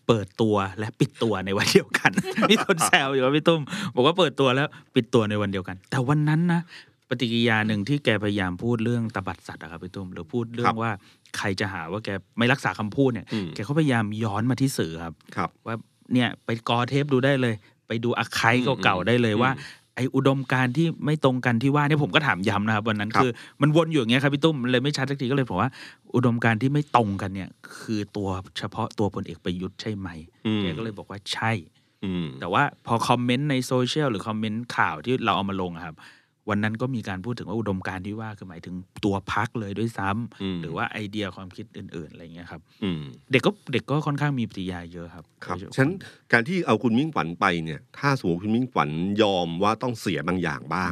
[0.08, 2.12] เปิดตัวและปิดตัวในวันเดียวกัน
[2.52, 3.62] มีคนแซวอยู่ว่าพี่ตุ้ม
[3.96, 6.62] บอกว่าเปิดตัวแล้วปิดตัวในวันเดียวกัน แต่วันนั้นนะ
[7.10, 10.92] ปฏิกิริยาหนึ่งที่แกพยายามพูดเรื่องตบัดสัตว์อะครับพี่ตุ้มหรือพูดเรื่อครังบว่า
[11.38, 15.76] ใครจะหาว่าแกไม่รักษาคำพูดเนี่ยอืมแกก็พยายามย้อนมาที่สื่อครับๆครับว่า
[16.14, 17.56] เนี่ยไปกอเทปดูได้เลย
[17.88, 19.52] ไปดูอาคายอืมเก่าๆได้เลยอืมว่า
[19.96, 25.70] ไออุดมการณ์ที่ไม่ตรงกันที่ว่าเนี่ยผมก็ถามย้ำนะครับวันนั้นครับคือ มันวนอยู่อย่างเงี้ยครับพี่ตุ้มมันเลยไม่ชัดสักทีก็เลยบอกว่า
[26.16, 30.10] อุดมการณ์ที่ไม่ตรงกันเนี่ย คือตัวเฉพาะตัวพลเอกประยุทธ์ใช่ไหม
[30.46, 31.52] อืมแกก็เลยบอกว่าใช่
[32.04, 35.96] อืมแต่ว่าพอคอมเมนต์ในโซเชียลหรือคอมเมนต์ข่าวที่เราเอามาลงอะครับ
[36.50, 45.92] วันนั้นก็มีการพูดถึงว่าอุดมการณ์ที่ว่าคือหมายถึงตัวพรรคเลยด้วยซ้ำอืมหรือว่าไอเดียความคิดอื่น ๆ อะไรเงี้ยครับอืมเด็กก็เด็กก็ค่อนข้างมีปฏิกิริยาเยอะครับครับโดยเฉพาะฉะนัน
[46.34, 48.90] การที่เอาคุณมิ่งขวัญไปเนี่ย ถ้าสมมติคุณมิ่งขวัญ
[49.22, 50.92] ยอมว่าต้องเสียบางอย่างบ้าง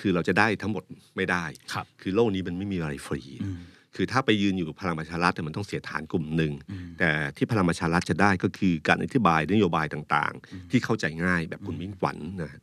[0.00, 0.82] คือเราจะได้ทั้งหมด
[1.16, 3.58] ไม่ได้ครับคือโลกนี้มันไม่มีอะไรฟรีอืม
[3.96, 12.60] คือถ้าไปยืนอยู่กับพลังประชารัฐเนี่ยมันต้องเสียฐานกลุ่มหนึ่งอืมแต่ที่พลังประชารัฐจะได้ก็คือการอธิบายนโยบายต่างๆ ที่เข้าใจง่ายแบบคุณมิ่งขวัญนะ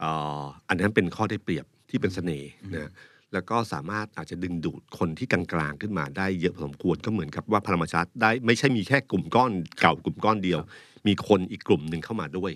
[0.00, 2.90] เอ่ออันนั้นเป็นข้อได้เปรียบ ที่เป็นเสน่ห์นะ
[3.32, 10.60] แล้วก็สามารถอาจจะดึงดูดคนที่กลางๆขึ้นมาได้เยอะพอสมควรก็เหมือนกับว่าพลังประชารัฐได้ไม่ใช่มีแค่กลุ่มก้อนเก่ากลุ่มก้อนเดียว
[11.06, 12.52] มีคนอีกกลุ่มหนึ่งเข้ามาด้วย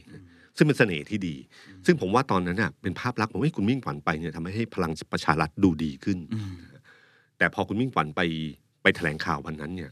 [0.57, 1.35] ซึ่งเป็นเสน่ห์ที่ดี
[1.87, 6.55] ซึ่งผมว่าตอนนั้นน่ะเป็นภาพลักษณ์ผมว่าคุณมิ่งขวัญไปเนี่ยทำให้พลังประชารัฐดูดีขึ้นอืม
[7.39, 8.21] แต่พอคุณมิ่งขวัญไป
[8.83, 9.91] ไปแถลงข่าววันนั้นเนี่ย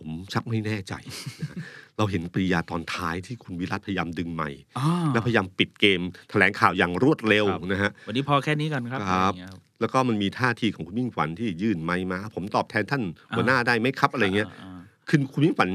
[0.00, 0.94] ผผมชักไม่แน่ใจ
[1.40, 1.56] นะฮะ
[1.96, 15.70] เราเห็นปริยาตอนท้ายที่คุณวิรัตพยายามดึงไมค์อ๋อแล้วพยายามปิดเกมแถลงข่าวอย่างรวดเร็วครับนะฮะ วันนี้พอแค่นี้กันครับครับอะไรอย่างเงี้ยครับ แล้วก็มันมีท่าทีของคุณมิ่งขวัญที่ยื่นไมค์มา ผมตอบแทนท่านอ่าหัวหน้าได้ไหมครับอะไรเงี้ย คือคุณมิ่งขวัญ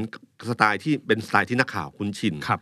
[0.50, 2.60] สไตล์ที่เป็นสไตล์ที่นักข่าวคุ้นชินครับ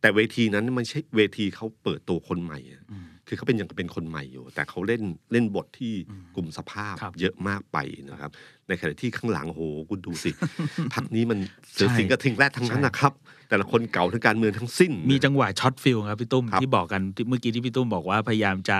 [0.00, 7.78] แต่เวทีนั้นมันใช่เวทีเขาเปิดตัวคนใหม่อะอืม คือเขาเป็นยังเป็นคนใหม่อยู่ แต่เขาเล่นเล่นบทที่อืมกลุ่มสภาพครับเยอะมากไป
[8.10, 8.30] นะครับ
[8.68, 10.30] ในขณะที่ข้างหลังโอ้โหคุณดูสิ
[10.94, 11.38] พรรคนี้มัน
[11.74, 13.12] เสือใช่สิงห์กระทิงแรดทั้งนั้นใช่นะครับ
[13.48, 18.78] แต่ละคนเก๋าทางการเมืองทั้งสิ้น มีจังหวะ shot feel ครับพี่ตุ้มครับที่บอกกันที่เมื่อกี้ที่พี่ตุ้มบอกว่าพยายามจะ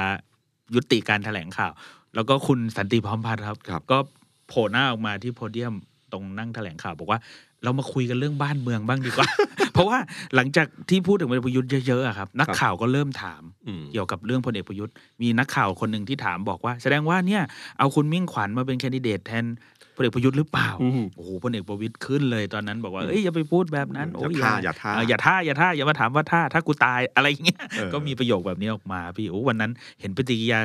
[0.74, 1.72] ยุติการแถลงข่าว
[2.14, 3.98] แล้วก็คุณสันติพร้อมพัฒน์ครับครับก็
[4.48, 5.74] โผล่หน้าออกมาที่โพเดียม
[6.12, 7.18] ตรงนั่งแถลงข่าวบอกว่า
[7.64, 9.28] เรามาคุยกันเรื่องบ้านเมืองบ้างดีกว่า
[9.72, 9.98] เพราะว่า
[10.34, 17.42] หลังจากที่พูดถึงพลเอกประยุทธ์เยอะๆอะครับ นักข่าวก็เริ่มถามอืมเกี่ยวกับเรื่องพลเอกประยุทธ์มีนักข่าวคนหนึ่งที่ถามบอกว่า แสดงว่าเนี่ย
[17.78, 19.44] เอาคุณมิ่งขวัญมาเป็นแคนดิเดตแทน
[19.96, 29.70] พลเอกประยุทธ์หรือเปล่าอืมโอ้โหพลเอกประวิตยขึ้นเลยตอนนั้นบอกว่าเอ้ยอย่าไปพูดแบบนั้นโอ้อย่าท่าอย่าท่าเอย่าท่าอย่าท่าอย่ามาถามว่าท่าถ้ากูตายอะไรอย่างเงี้ยเออก็มีประโยคแบบนี้ออกมาพี่โอ้วันนั้น
[30.00, 30.60] เห็นปฏิกิริยา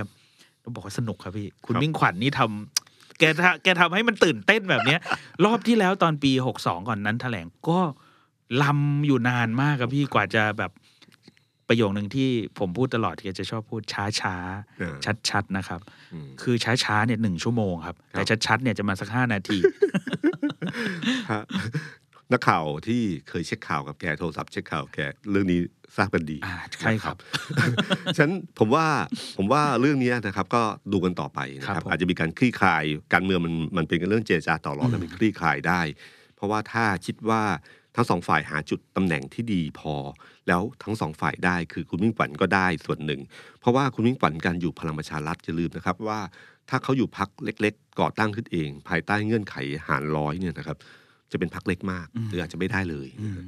[0.64, 2.85] ต้องบอกว่าสนุกครับพี่คุณครับมิ่งขวัญนี่ทำ
[3.20, 5.00] แกทำแกทำให้มันตื่นเต้นแบบเนี้ย
[5.46, 7.80] รอบที่แล้วตอนปีหกสองก่อนนั้นแถลงก็
[8.64, 10.72] ลำอยู่นานมากครับพี่กว่าจะแบบ
[11.68, 14.36] ประโยคหนึ่งที่ผมพูดตลอดแกจะชอบพูดช้าช้า
[14.80, 15.80] เออชัดชัดๆนะครับ
[16.14, 19.58] อืมคือช้าช้าๆเนี่ยหนึ่งชั่วโมงครับครับแต่ชัดชัดๆเนี่ยจะมาสักห้านาที
[21.32, 21.44] ฮะ
[22.32, 25.00] นักข่าวที่เคยเช็คข่าวกับแกโทรศัพท์เช็คข่าวแก
[25.32, 25.60] เรื่องนี้
[25.98, 27.16] ทราบกันดีอ่าใช่ครับ
[28.16, 28.86] ฉะนั้นผมว่า
[29.38, 32.84] ผมว่าเรื่องนี้นะครับก็ดูกันต่อไปนะคครัรับบผมอาจจะมีการคลี่คลาย
[33.14, 35.82] การเมืองมันมันเป็นเรื่องเจรจาต่อรองอืมแล้วมันคลี่คลายได้
[36.36, 37.42] เพราะว่าถ้าคิดว่า
[37.96, 39.94] ทั้งสองฝ่ายหาจุดตำแหน่งที่ดีพอ
[40.48, 43.22] แล้วทั้งสองฝ่ายได้คือคุณมิ่งขวัญก็ได้ส่วนหนึ่ง
[43.60, 46.20] เพราะว่าคุณมิ่งขวัญการอยู่พลังประชารัฐอย่าลืมนะครับว่า
[46.70, 49.56] ถ้าเขาอยู่พักเล็ก ๆ ก่อตั้งขึ้นเอง ภายใต้เงื่อนไข
[49.88, 50.78] หารร้อยเนี่ยนะครับ
[51.32, 53.40] จะเป็นพักเล็กมากอืมหรืออาจจะไม่ได้เลยอืม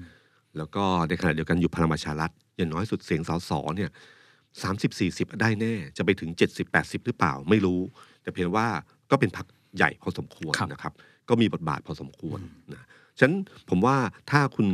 [0.57, 3.89] แล้วก็ในขณะเดียวกันอยู่พลังประชารัฐอย่างน้อยสุดเสียงสสเนี่ย
[4.61, 7.79] สามสิบสี่สิบได้แน่ จะไปถึงเจ็ดสิบแปดสิบหรือเปล่าไม่รู้
[8.21, 8.67] แต่เพียงว่า
[9.11, 9.45] ก็เป็นพัก
[9.77, 10.93] ใหญ่พอสมควรครับนะครับ
[11.29, 12.39] ก็มีบทบาทพอสมควร
[12.73, 12.85] นะ
[13.19, 13.35] ฉะนั้น
[13.69, 13.97] ผมว่า
[14.31, 14.67] ถ้าคุณ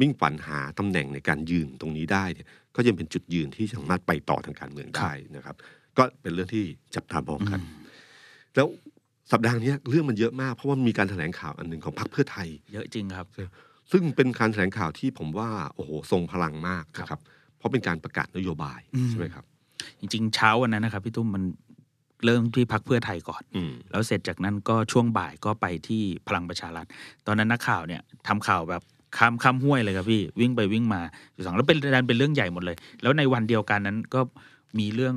[0.00, 5.56] มิ่งฝันหาตำแหน่งในการยืนตรงนี้ได้เนี่ยก็ยังเป็นจุดยืนที่สามารถไปต่อทางการเมืองได้นะครับ
[5.98, 7.60] ก็เป็นเรื่องที่จับตามองกัน
[8.54, 8.66] แล้ว
[9.32, 13.26] สัปดาห์เนี้ยเรื่องมันเยอะมาก เพราะว่ามีการแถลงข่าวอันหนึ่งของพรรคเพื่อไทย เยอะจริงครับ
[13.92, 17.20] ซึ่งเป็นการแถลงข่าวที่ผมว่าโอ้โหทรงพลังมากนะครับ
[17.58, 19.44] เพราะเป็นการประกาศนโยบายอืมใช่ไหมครับ
[20.00, 21.42] จริง ๆ เช้าวันนั้นนะครับพี่ตุ้มมัน
[22.24, 26.86] เริ่มที่พักเพื่อไทยก่อนอืมแล้วเสร็จจากนั้นก็ช่วงบ่ายก็ไปที่พลังประชารัฐ
[27.26, 28.82] ตอนนั้นนักข่าวเนี่ยทำข่าวแบบ
[29.16, 31.00] ข้ามข้ามห้วยเลยครับพี่วิ่งไปวิ่งมา
[31.34, 34.20] อยู่สองแล้วเป็นดันเป็นเรื่องใหญ่หมดเลย แล้วในวันเดียวกันนั้นก็
[34.78, 35.14] มีเรื่อง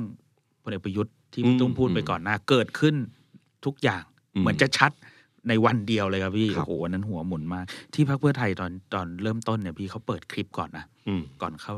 [0.62, 2.94] พลเอกประยุทธ์ที่พี่ตุ้มพูดไปก่อนหน้าเกิดขึ้น
[3.66, 4.02] ทุกอย่าง
[4.34, 4.92] อืมเหมือนจะชัด
[5.48, 11.76] ในวันเดียวเลยครับพี่ครับโอ้โหวันนั้นหัวหมุนมาก ที่พักเพื่อไทยตอนตอนเริ่มต้นเนี่ยพี่เขาเปิดคลิปก่อนนะอืมก่อนเข้า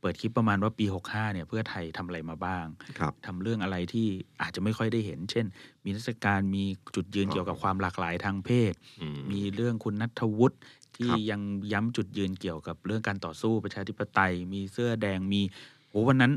[0.00, 2.66] เปิดคลิปประมาณว่าปี 65เนี่ยเพื่อไทยทำอะไรมาบ้าง
[2.98, 4.06] ครับทำเรื่องอะไรที่
[4.40, 5.46] อาจจะไม่ค่อยได้เห็น เช่น
[5.84, 10.56] มีนิทรรศการมีจุดยืนอ๋อเกี่ยวกับความหลากหลายทางเพศอืมมีเรื่องคุณนัทวุฒิ
[10.96, 11.40] ที่ครับยัง
[11.72, 15.42] ย้ำจุดยืนเกี่ยวกับเรื่องการต่อสู้ประชาธิปไตย มีเสื้อแดงมี
[15.90, 16.32] โอ้วันนั้น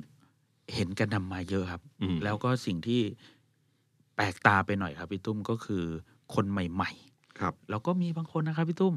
[0.73, 3.01] เห็นกันนำมาเยอะครับอืมแล้วก็สิ่งที่
[4.19, 5.83] แปลกตาไปหน่อยครับพี่ตุ้มก็คือ
[6.35, 6.91] คนใหม่
[7.39, 8.95] ครับๆแล้วก็มีบางคนนะครับพี่ตุ้ม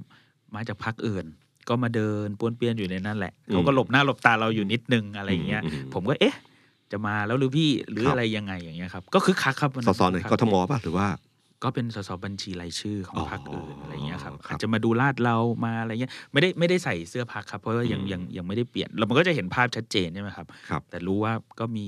[0.54, 1.26] มาจากพรรคอื่น
[1.68, 6.34] ก็มาเดินป้วนเปี้ยนอยู่ในนั่นแหละอืมเขาก็หลบหน้าหลบตาเราอยู่นิดนึงอะไรอย่างเงี้ยอืมอืมผมก็เอ๊ะ
[6.92, 11.08] จะมาแล้วหรือพี่หรือครับอะไรยังไงอย่างเงี้ยครับก็คือคักครับวันสนั้นสไหนคึกคัทมป่ะหรือว่า
[11.62, 21.86] ก็เป็นสสบัญชีรายชื่อของอ๋อพรรคอื่นอะไรเงี้ยครับครับอาจจะมาดูลาดเรามาอะไรเงี้ยไม่ได้ไม่ได้ใส่เสื้อพักครับเพราะว่ายังอืมยังยังไม่ได้เปลี่ยนเรามันก็จะเห็นภาพชัดเจนใช่ไหมครับครับแต่รู้ว่าก็มี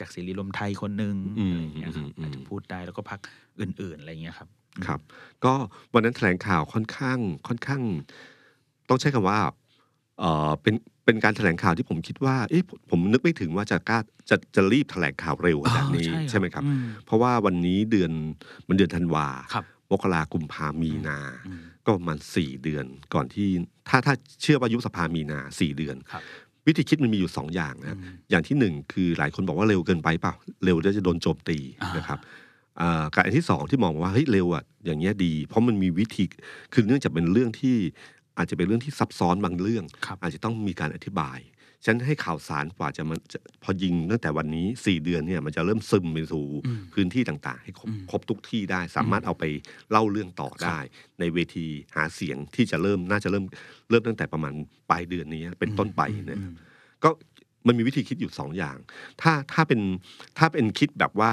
[0.00, 3.20] จากศิริรวมไทยคนหนึ่งอืมอะไรเงี้ยครับอืมอืมอาจจะพูดได้แล้วก็พัก
[3.60, 4.48] อื่น ๆอะไรเงี้ยครับ
[4.86, 5.00] ครับ
[5.44, 5.52] ก็
[5.94, 7.82] วันนั้นแถลงข่าวค่อนข้างค่อนข้าง
[8.88, 9.38] ต้องใช้คำว่า
[10.18, 13.98] เออเป็นเป็นการแถลงข่าวที่ผมคิดว่าเอ๊ะผมผมนึกไม่ถึงว่าจะกล้า
[14.30, 16.72] จะจะรีบแถลงข่าวเร็วขนาดนี้อ๋อใช่ไหมครับอื
[17.06, 18.12] เพราะว่าวันนี้เดือน
[18.68, 23.48] มันเดือนธันวาครับมกรากุมภามีนาอืมก็ประมาณสี่เดือนก่อนที่
[23.88, 26.22] ถ้าถ้าเชื่อว่ายุบสภามีนาสี่เดือนครับ
[26.70, 32.18] วิธีคิดมันมีอยู่สองอย่างนะอืมอย่างที่หนึ่งคือหลายคนบอกว่าเร็วเกินไปเปล่าเร็วแล้วจะโดนโจมตีอ่านนะครับ
[32.80, 36.24] อ่ากับอันที่สองที่มองว่าเฮ้ยเร็วอะอย่างเงี้ยดี เพราะมันมีวิธี
[36.72, 37.76] คือเนื่องจากเป็นเรื่องที่
[38.38, 41.38] อาจจะเป็นเรื่องที่ซับซ้อนบางเรื่องครับอาจจะต้องมีการอธิบาย
[41.84, 49.44] ฉะนันให้ข่าวสารกว่าจะมันจะพอยิงตั้งแต่วันนี้สี่เดือนเนี่ยมันจะเริ่มซึมไปสู่อืมพื้นที่ต่างๆ ให้ครบอืมครบทุกที่ได้ สามารถเอาไป
[49.90, 50.78] เล่าเรื่องต่อได้
[51.20, 51.66] ในเวที
[51.96, 53.44] หาเสียงที่จะเริ่มน่าจะเริ่ม
[53.90, 54.54] เริ่มตั้งแต่ประมาณ
[54.90, 56.52] ปลายเดือนนี้เป็นต้นไปเนี่ยอืม
[57.04, 57.10] ก็
[57.66, 58.76] มันมีวิธีคิดอยู่สองอย่าง
[59.22, 59.80] ถ้าถ้าเป็น
[60.38, 61.32] ถ้าเป็นคิดแบบว่า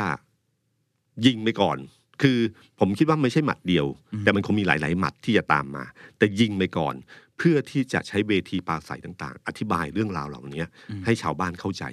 [1.26, 1.78] ยิงไปก่อน
[2.22, 2.38] คือ
[2.80, 5.84] ผมคิดว่าไม่ใช่หมัดเดียวอืมแต่มันคงมีหลาย ๆ หมัดที่จะตามมา
[6.18, 6.96] แต่ยิงไปก่อน
[7.38, 10.64] เพื่อที่จะใช้เวทีปราศัยต่าง ๆ อธิบายเรื่องราวเหล่านี้
[11.06, 11.84] ให้ชาวบ้านเข้าใจ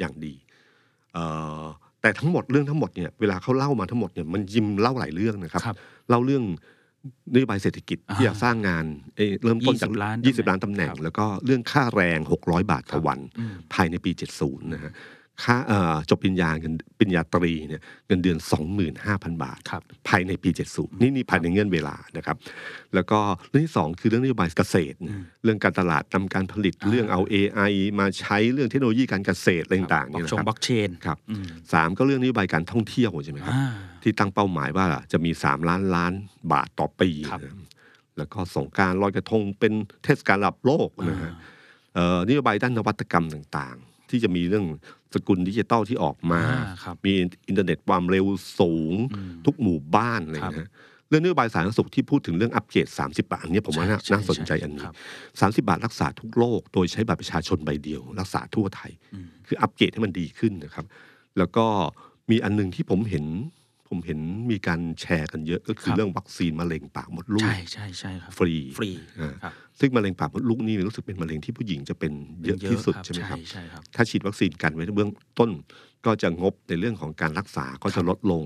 [0.00, 0.34] อย่างดี
[1.12, 1.24] เอ่
[1.60, 1.62] อ
[2.00, 5.76] แต่ทั้งหมดเรื่องทั้งหมดเนี่ยเวลาเขาเล่ามาทั้งหมดเนี่ยมันยิมเล่าหลายเรื่องนะครับครับ
[6.08, 6.44] เล่าเรื่อง
[7.34, 8.84] นโยบายเศรษฐกิจอ่าที่จะสร้างงาน
[9.16, 14.92] เอ่อเริ่มต้นจาก20 ล้าน20ล้านตำแหน่งครับแล้วก็เรื่องค่าแรง 600 บาทต่อวันอืมภายในปี 70 นะฮะ
[15.42, 18.38] ค่าเอ่อจบปริญญาเงินปริญญาตรีเนี่ยเงินเดือน
[18.90, 22.36] 25,000 บาทครับภายในปี 70 นี่นี่ภายในเงื่อนเวลานะครับ
[22.94, 23.18] แล้วก็
[23.50, 36.12] เรื่องที่สองคือเรื่องนโยบายเกษตรนะเรื่องการตลาดนำการผลิตอ่าเรื่องเอา AI มาใช้เรื่องเทคโนโลยีการเกษตรอะไรต่างๆเนี่ยกนะชงครับบล็อกเชนครับอืมสามก็เรื่องนโยบายการท่องเที่ยวใช่ไหมครับอ่าที่ตั้งเป้าหมายว่าจะมี 3 ล้านล้าน
[36.52, 37.52] บาทต่อปีครับนะ
[38.18, 39.72] แล้วก็สงกรานต์ลอยกระทงเป็น
[40.04, 41.32] เทศกาลระดับโลกนะฮะ
[41.94, 44.66] เอ่อนโยบายด้านนวัตกรรมต่างๆ ที่จะมีเรื่อง
[45.14, 47.14] สกุลดิจิตอลที่ออกมาอ่าครับมี
[47.48, 48.26] อินเทอร์เน็ตความเร็ว
[48.60, 50.70] สูงอืมทุกหมู่บ้านอะไรครับนะฮะ
[51.08, 54.94] เรื่องนโยบายสาธารณสุขที่พูดถึงเรื่องอัปเกรด30 บาทอันเนี้ยผมว่าน่าใช่น่าสนใจใช่อันนี้ครับ
[55.56, 60.86] 30 บาทรักษาทุกโรคโดยใช้บัตรประชาชนใบเดียว รักษาทั่วไทยอืมคืออัปเกรดให้มันดีขึ้นนะครับ
[61.38, 61.66] แล้วก็
[62.30, 63.24] มีอันหนึ่งที่ผมเห็น
[63.94, 72.12] ผมเห็นมีการแชร์กันเยอะก็คือครับเรื่องวัคซีนมะเร็งปากมดลูกใช่ใช่ใช่ครับฟรีฟรีอ่าครับซึ่งมะเร็งปากมดลูกนี่รู้สึกเป็นมะเร็งที่ผู้หญิงจะเป็น
[72.44, 75.50] เยอะที่สุดใช่ไหมครับใช่ครับถ้าฉีดวัคซีนกันไว้ในเบื้องต้น
[76.06, 78.42] ก็จะงบในเรื่องของการรักษาก็จะลดลง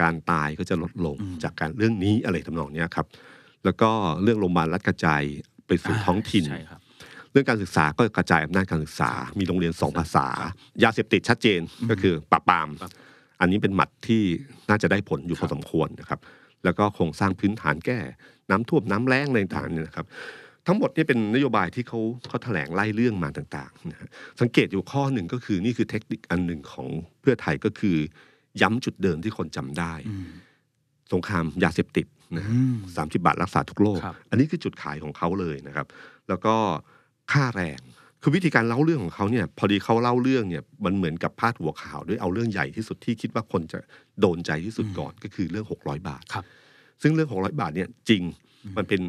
[0.00, 3.06] การตายก็จะลดลงอืมจากการเรื่องนี้อะไรทำนองเนี้ยครับ
[3.64, 3.90] แล้วก็
[4.22, 5.22] เรื่องโรงพยาบาลรัฐกระจาย
[5.66, 6.80] ไปสู่ท้องถิ่นใช่ครับ
[7.32, 10.26] เรื่องการศึกษาก็กระจายอำนาจการศึกษา มีโรงเรียนสองภาษา
[10.82, 12.92] ยาเสพติดชัดเจนก็คือปราบปรามครับ
[13.42, 14.22] อันนี้เป็นหมัดที่
[14.68, 16.20] น่าจะได้ผลอยู่คพรัอบสมควรนะครับ
[16.64, 17.98] แล้วก็โครงสร้างพื้นฐานแก้
[18.50, 20.06] น้ำท่วมน้ำแล้งอะไรต่างๆเนี่ยนะครับ
[20.66, 24.08] ทั้งหมดนี่เป็นนโยบายที่เขาเขาแถลงไล่เรื่องมาต่างๆนะฮะ
[24.40, 26.88] สังเกตอยู่ข้อหนึ่งก็คือนี่คือเทคนิคอันหนึ่งของ
[27.20, 27.96] เพื่อไทยก็คือ
[28.62, 30.26] ย้ำจุดเดิมที่คนจำได้อืม
[31.12, 35.86] สงครามยาเสพติดนะฮะอืมสามสิบาทรักษาทุกโรคครับอันนี้คือจุดขายของเขาเลยนะครับ
[36.28, 36.54] แล้วก็
[37.32, 37.80] ค่าแรง
[38.22, 43.78] คือวิธีการเล่าเรื่องของเขาเนี่ยพอดีเขาเล่าเรื่องเนี่ยมันเหมือนกับพาดหัวข่าวด้วยเอาเรื่องใหญ่ที่สุดที่คิดว่าคนจะ
[44.20, 46.44] โดนใจที่สุดก่อนก็คือเรื่อง 600 บาทครับ
[47.02, 48.22] ซึ่งเรื่อง 600 บาทเนี่ยจริง
[48.76, 49.00] มันเป็น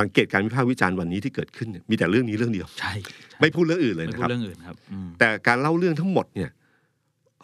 [0.00, 2.92] สังเกตการวิพากษ์วิจารณ์วันนี้ที่เกิดขึ้นเนี่ยมีแต่เรื่องนี้เรื่องเดียวใช่
[3.30, 6.50] ใช่ไม่พูดเรื่องอื่นเลยไม่นะพูคดรับเรื่องอื่นครับอืมแต่การเล่าเรื่องทั้งหมดเนี่ย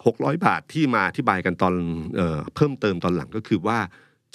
[0.06, 1.74] หกร้อยบาทที่มาอธิบายกันตอน
[2.16, 3.78] เออเพิ่มเติมตอนหลังก็คือว่า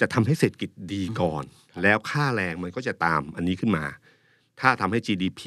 [0.00, 1.44] จะทำให้เศรษฐกิจดีก่อน
[1.82, 3.84] แล้วค่าแรงมันก็จะตามอันนี้ขึ้นมา
[4.60, 5.40] ถ้าทำให้ GDP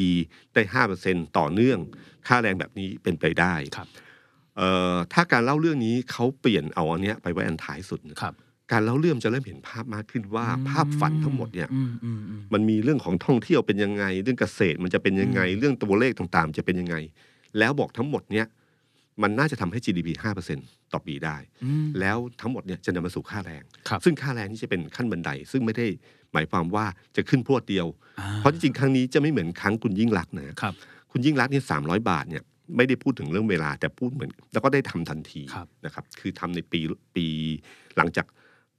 [0.53, 1.79] ได้ห้าเปอร์เซ็นต่อเนื่อง
[2.27, 3.87] ค่าแรงแบบนี้เป็นไปได้ครับ
[4.57, 8.35] เอ่อถ้าการเล่าเรื่องนี้เขาเปลี่ยนเอาอันเนี้ยไปไว้อันท้ายสุดนะครับ
[8.71, 16.95] การเล่าเรื่องจะเริ่มเห็นภาพมากขึ้นว่า ภาพฝันทั้งหมดเนี่ยอืมอืมอืมมันมีเรื่องของท่องเที่ยวเป็นยังไง เรื่องเกษตรมันจะเป็นยังไง เรื่องตัวเลขต่างๆ จะเป็นยังไง
[17.59, 18.45] แล้วบอกทั้งหมดเนี้ย
[19.21, 20.09] มันน่าจะทำให้ GDP
[20.51, 25.87] 5%ต่อปีได้อืมแล้วทั้งหมดเนี่ยจะนำมาสู่ค่าแรงครับซึ่งค่าแรงนี่จะเป็นขั้นบันได ซึ่งไม่ได้
[26.33, 27.87] หมายความว่าจะขึ้นพรวดเดียว
[28.19, 30.73] อ่เพราะจริงๆครั้งนี้จะไม่เหมือนครั้งคุณยิ่งรักษณ์นะครับ
[31.11, 32.43] คุณยิ่งรักษณ์นี่สามร้อยบาทเนี่ย
[32.77, 36.79] ไม่ได้พูดถึงเรื่องเวลาแต่พูดเหมือน แล้วก็ได้ทำทันทีครับนะครับ คือทำในปี
[37.15, 37.25] ปี
[37.97, 38.25] หลังจาก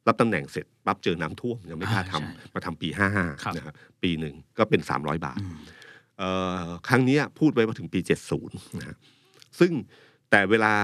[0.08, 5.56] รับตำแหน่งเสร็จปั๊บเจอน้ำท่วมยังไม่กล้าทำอ่าใช่มาทำปีห้าห้าครับนะครับปีหนึ่งก็เป็นสามร้อยบาทอืม
[6.18, 6.30] เอ่
[6.64, 8.00] อครั้งเนี้ยพูดไว้ว่าถึงปี
[8.38, 8.96] 70นะฮะ
[9.60, 9.72] ซึ่ง
[10.30, 10.74] แต่เวลา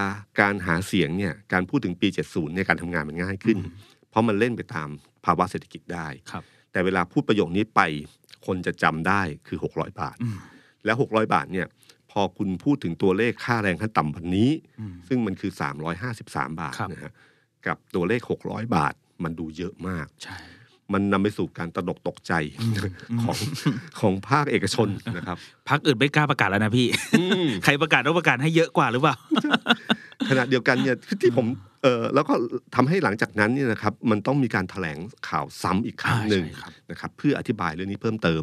[0.41, 3.59] การหาเสียงเนี่ยการพูดถึงปี 70 เนี่ยการทำงานมันง่ายขึ้น
[4.11, 4.89] เพราะมันเล่นไปตาม
[5.25, 7.81] ภาวะเศรษฐกิจได้ครับ แต่เวลาพูดประโยคนี้ไป
[8.47, 10.37] คนจะจำได้คือ 600 บาทอืม
[10.85, 11.67] แล้ว 600 บาทเนี่ย
[12.11, 14.51] พอคุณพูดถึงตัวเลขค่าแรงขั้นต่ำวันนี้
[14.81, 15.53] อืมซึ่งมันคือ
[16.01, 17.13] 353 บาทครับนะฮะ
[17.67, 20.37] กับตัวเลข 600 บาทมันดูเยอะมากใช่
[20.93, 22.33] มันนำไปสู่การตระหนกตกใจ
[23.23, 23.39] ของ
[24.01, 25.37] ของภาคเอกชนนะครับ
[25.69, 26.87] พักอื่นไม่กล้าประกาศแล้วนะพี่
[27.19, 29.15] อืมใครประกาศต้องประกาศให้เยอะกว่าหรือเปล่า
[30.31, 31.47] ขณะเดียวกันเนี่ยที่ผม
[31.83, 32.35] เออแล้วก็
[32.75, 38.43] ทำให้หลังจากนั้นเนี่ยนะครับมันต้องมีการแถลงข่าวซ้ำอีกครั้งหนึ่งอ่าใช่ครับนะครับเพื่ออธิบายเรื่องนี้เพิ่มเติม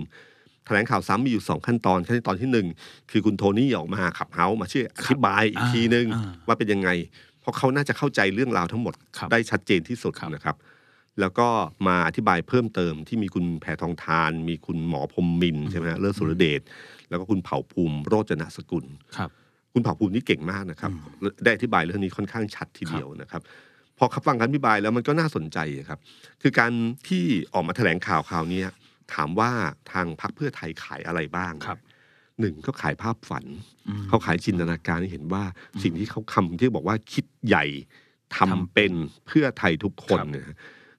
[0.65, 2.67] แถลงข่าวซ้ำมีอยู่สองขั้นตอนขั้นตอนที่หนึ่ง
[3.12, 6.89] คือคุณโทนี่ออกมาขับเฮาส์มาช่วยอธิบายอีกทีหนึ่งอ่าว่าเป็นยังไง
[7.41, 10.56] เพราะเขาน่าจะเข้าใจเรื่องราวทั้งหมดครับได้ชัดเจนที่สุดครับนะครับ
[11.19, 11.48] แล้วก็
[11.88, 16.62] มาอธิบายเพิ่มเติมที่มีคุณแพทองทาน มีคุณหมอพรหมมินทร์ใช่ไหมฮะเลิศสุรเดช
[17.10, 18.86] แล้วก็คุณเผ่าภูมิโรจนสกุล
[19.17, 19.30] ครับ
[19.76, 20.92] คุณเผ่าภูมินี่เก่งมากนะครับ
[21.44, 23.42] ได้อธิบายเรื่องนี้ค่อนข้างชัดทีเดียวนะครับ
[23.98, 25.58] พอขับฟังการอธิบายแล้วมันก็น่าสนใจ
[25.90, 26.00] ครับ
[26.42, 26.72] คือการ
[27.08, 28.70] ที่ออกมาแถลงข่าวข่าวเนี้ย
[29.14, 29.52] ถามว่า
[29.92, 31.80] ทางพรรคเพื่อไทยขายอะไรบ้างครับ
[32.40, 33.46] หนึ่งก็ขายภาพฝัน
[33.88, 35.44] อืมเขาขายจินตนาการให้เห็นว่า
[35.84, 37.66] สิ่งที่เขาคำที่บอกว่าคิดใหญ่
[38.36, 38.94] ทำทำเป็น
[39.28, 40.46] เพื่อไทยทุกคนครับเนี่ย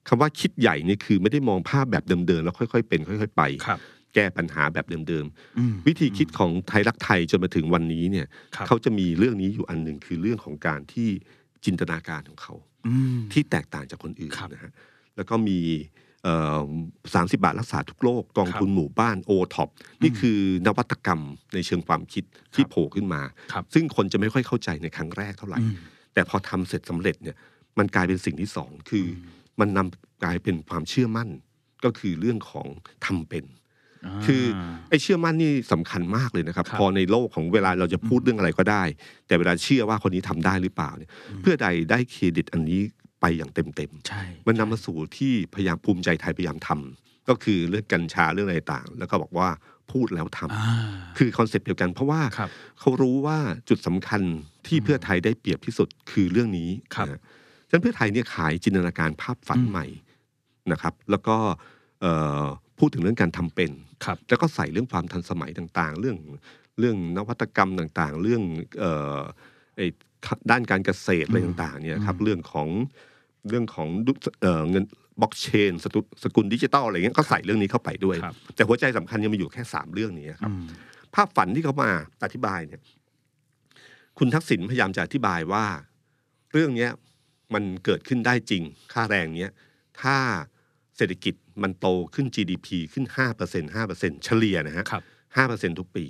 [0.07, 3.79] คำว่าคิดใหญ่นี่คือไม่ได้มองภาพแบบเดิมๆแล้วค่อยๆเป็น ค่อย ๆ ไปครับ
[4.15, 5.25] แก้ปัญหาแบบเดิม
[5.57, 11.09] อืมๆ วิธีคิดของไทยรักไทยจนมาถึงวันนี้เนี่ยครับเขาจะมีเรื่องนี้อยู่อันหนึ่งคือเรื่องของการที่
[11.65, 12.53] จินตนาการของเขา
[12.87, 14.71] ออืมที่แตกต่างจากคนอื่นครับนะฮะ
[15.15, 15.59] แล้วก็มี
[17.13, 19.69] สามสิบาทรักษาทุกโรคกองทุนหมู่บ้านโอท็อป
[20.03, 21.21] นี่คือนวัตกรรม
[21.53, 23.21] ในเชิงความคิดที่โผล่ขึ้นมา
[23.53, 25.75] ครับซึ่งคนจะไม่ค่อยเข้าใจในครั้งแรกเท่าไหร่อืม
[26.13, 27.35] แต่พอทำเสร็จสำเร็จเนี่ย
[27.77, 31.29] มันกลายเป็นสิ่งที่สองคืออมันนำกลายเป็นความเชื่อมั่น
[31.83, 32.67] ก็คือเรื่องของ
[33.05, 33.45] ทำเป็น
[34.25, 34.43] คือ
[34.89, 38.83] ไอ้เชื่อมั่นนี่สำคัญมากเลยนะครับครับ พอในโลกของเวลาเราจะพูดเรื่องอะไรก็ได้
[39.27, 41.09] แต่เวลาเชื่อว่าคนนี้ทำได้หรือเปล่าเนี่ย
[41.41, 42.81] เพื่อใดได้เครดิตอันนี้
[43.21, 49.49] ไปอย่างเต็มใช่ๆมันนำมาสู่ที่พยายามภูมิใจไทยพยายามทก็คือเรื่องกัญชาเรื่องอะไรต่าง แล้วก็บอกว่า
[49.91, 50.75] พูดแล้วทำอ่า
[51.17, 53.37] คือ concept เดียวกัน เพราะว่าครับเขารู้ว่า
[53.69, 54.21] จุดสำคัญ
[54.67, 57.19] ที่เพื่อไทยได้เปรียบที่สุดคือเรื่องนี้ครับนะ
[57.69, 59.85] ฉะนั้นเพื่อไทยเนี่ยขายจินตนาการภาพฝันอืมใหม่
[60.71, 61.37] นะครับ แล้วก็
[62.01, 62.43] เอ่อ
[62.79, 63.71] พูดถึงเรื่องการทำเป็น
[64.05, 66.17] ครับแล้วก็ใส่เรื่องความทันสมัยต่างๆ เรื่อง
[66.79, 68.41] เรื่องนวัตกรรมต่างๆ เรื่อง
[68.79, 69.19] เอ่อ
[69.77, 69.87] ไอ้
[70.51, 72.67] ด้านการเกษตรอะไรต่างๆเนี่ยครับเรื่องของ
[73.49, 74.11] เรื่องของดุ
[74.41, 74.83] เอ่อเงิน
[75.21, 75.71] บล็อกเชน
[76.23, 80.67] สกุลดิจิตอลอะไรเงี้ยก็ใส่เรื่องนี้เข้าไปด้วยครับแต่หัวใจสำคัญยังมีอยู่แค่สามเรื่องนี้ครับอืม
[81.13, 81.89] ภาพฝันที่เขามา
[82.23, 82.81] อธิบายเนี่ย
[84.17, 85.65] คุณทักษิณพยายามจะอธิบายว่า
[86.53, 86.91] เรื่องเนี้ย
[87.53, 88.63] มันเกิดขึ้นได้จริง
[88.93, 89.51] ค่าแรงเนี้ย
[90.01, 90.17] ถ้า
[90.97, 95.03] เศรษฐกิจมันโตขึ้น GDP ขึ้นห้าเปอร์เซ็นห้าเปอร์เซ็นเฉลี่ยนะฮะครับ
[95.35, 96.05] ห้าเปอร์เซ็นทุกปี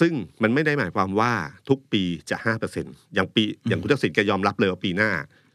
[0.00, 1.32] ซึ่งมันไม่ได้หมายความว่า
[1.68, 5.10] ทุกปีจะห้าเปอร์เซ็นอย่างปีอย่างคุณทักษิณแกยอมรับเลยว่าปีหน้า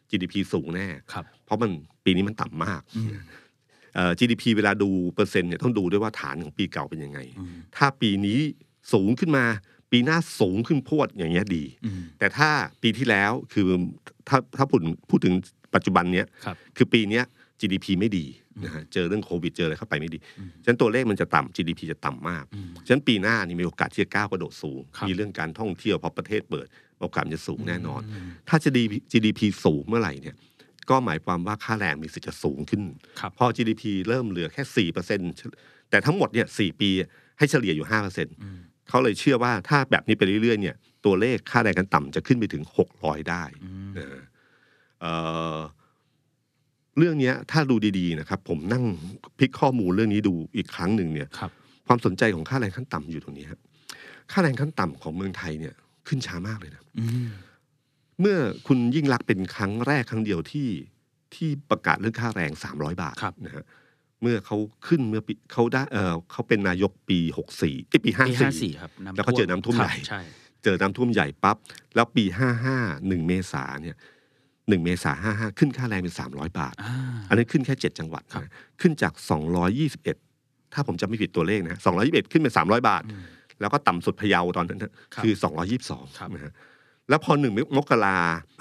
[0.10, 1.72] GDP สูงแน่ครับเพราะมัน
[2.06, 3.10] ปีนี้มันต่ำมากอืม
[3.96, 8.40] เอ่อ GDP เวลาดูเปอร์เซ็นต์เนี่ยต้องดูด้วยว่าฐานของปีเก่าเป็นยังไงอืมถ้าปีนี้
[8.94, 9.46] สูงขึ้นมา
[9.92, 12.50] ปีหน้าสูงขึ้นพรวดอย่างเงี้ยดีอืมแต่ถ้า
[12.82, 13.68] ปีที่แล้วคือ
[14.28, 15.34] ถ้าถ้าพูดพูดถึง
[15.76, 17.24] ปัจจุบันเนี้ยครับคือปีเนี้ย
[17.62, 18.26] GDP ไม่ดี
[18.66, 20.20] นะฮะเจอเรื่องโควิดเจออะไรเข้าไปไม่ดี
[20.64, 26.68] ฉะนั้นตัวเลขมันจะต่ำ GDP จะต่ำมากอืมฉะนั้นปีหน้านี่มีโอกาสที่จะก้าวกระโดดสูงครับมีเรื่องการท่องเที่ยวพอประเทศเปิด
[27.02, 28.70] โอกาสมันจะสูงแน่นอนมถ้าจะ
[29.12, 30.36] GDP สูงเมื่อไหร่เนี่ย
[30.90, 32.82] ก็หมายความว่าค่าแรงมีสิทธิ์จะสูงขึ้น
[33.20, 35.20] ครับพอ GDP เริ่มเหลือแค่สี่เปอร์เซ็น
[35.90, 36.90] แต่ทั้งหมดเนี่ยสี่ปี
[37.38, 38.28] ให้เฉลี่ยอยู่ห้าเปอร์เซ็น
[38.90, 43.44] เขาเลยเชื่อว่าถ้าแบบนี้ไปเรื่อยๆเนี่ยตัวเลขค่าแรงกันต่ำจะขึ้นไปถึงหกร้อยได้
[43.98, 44.08] นะ
[46.96, 48.84] เอ่อเรื่องเนี้ยถ้าดูดีๆนะครับ ผมนั่ง
[49.38, 51.52] พลิกข้อมูลเรื่องนี้ดูอีกครั้งหนึ่งเนี่ยครับ
[51.88, 53.60] ความสนใจของค่าแรงขั้นต่ำอยู่ตรงนี้ครับ
[54.32, 55.74] ค่าแรงขั้นต่ำของเมืองไทยเนี่ย
[56.08, 57.28] ขึ้นช้ามากเลยนะอืม
[58.22, 60.70] เมื่อคุณยิ่งรักษณ์เป็นครั้งแรกครั้งเดียวที่
[61.36, 63.66] ที่ประกาศเรื่องค่าแรง300บาทครับนะฮะ
[64.22, 67.20] เมื่อเขาขึ้นเมื่อปีเขาได้เออเขาเป็นนายกปี
[67.58, 70.22] 64ปีปีห้า54สี่ครับำแล้วก็เจอน้ำท่วมครับใหญ่ใช่
[70.64, 71.58] เจอน้ำท่วมใหญ่ปั๊บ
[71.96, 72.24] แล้วปี
[72.74, 73.96] 55 1 เมษาเนี่ย
[74.66, 76.94] 1 เมษา55ขึ้นค่าแรงเป็น 300 บาทอ่า
[77.30, 78.52] อันนี้ขึ้นแค่ 7 จังหวัดครับนะ
[78.82, 79.14] ขึ้นจาก
[79.94, 83.04] 221 ถ้าผมจำไม่ผิดตัวเลขนะ221 ขึ้นเป็น 300 บาท
[83.62, 85.50] แล้วก็ต่ำสุดพะเยาตอนนั้นนะครับคือครั
[85.80, 85.82] บ
[86.28, 86.54] 222นะฮะ
[87.10, 88.18] แล้วพอหนึ่งมกรา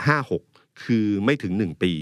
[0.06, 0.42] ห้าหก
[0.84, 1.92] คือไม่ถึงหนึ่งปี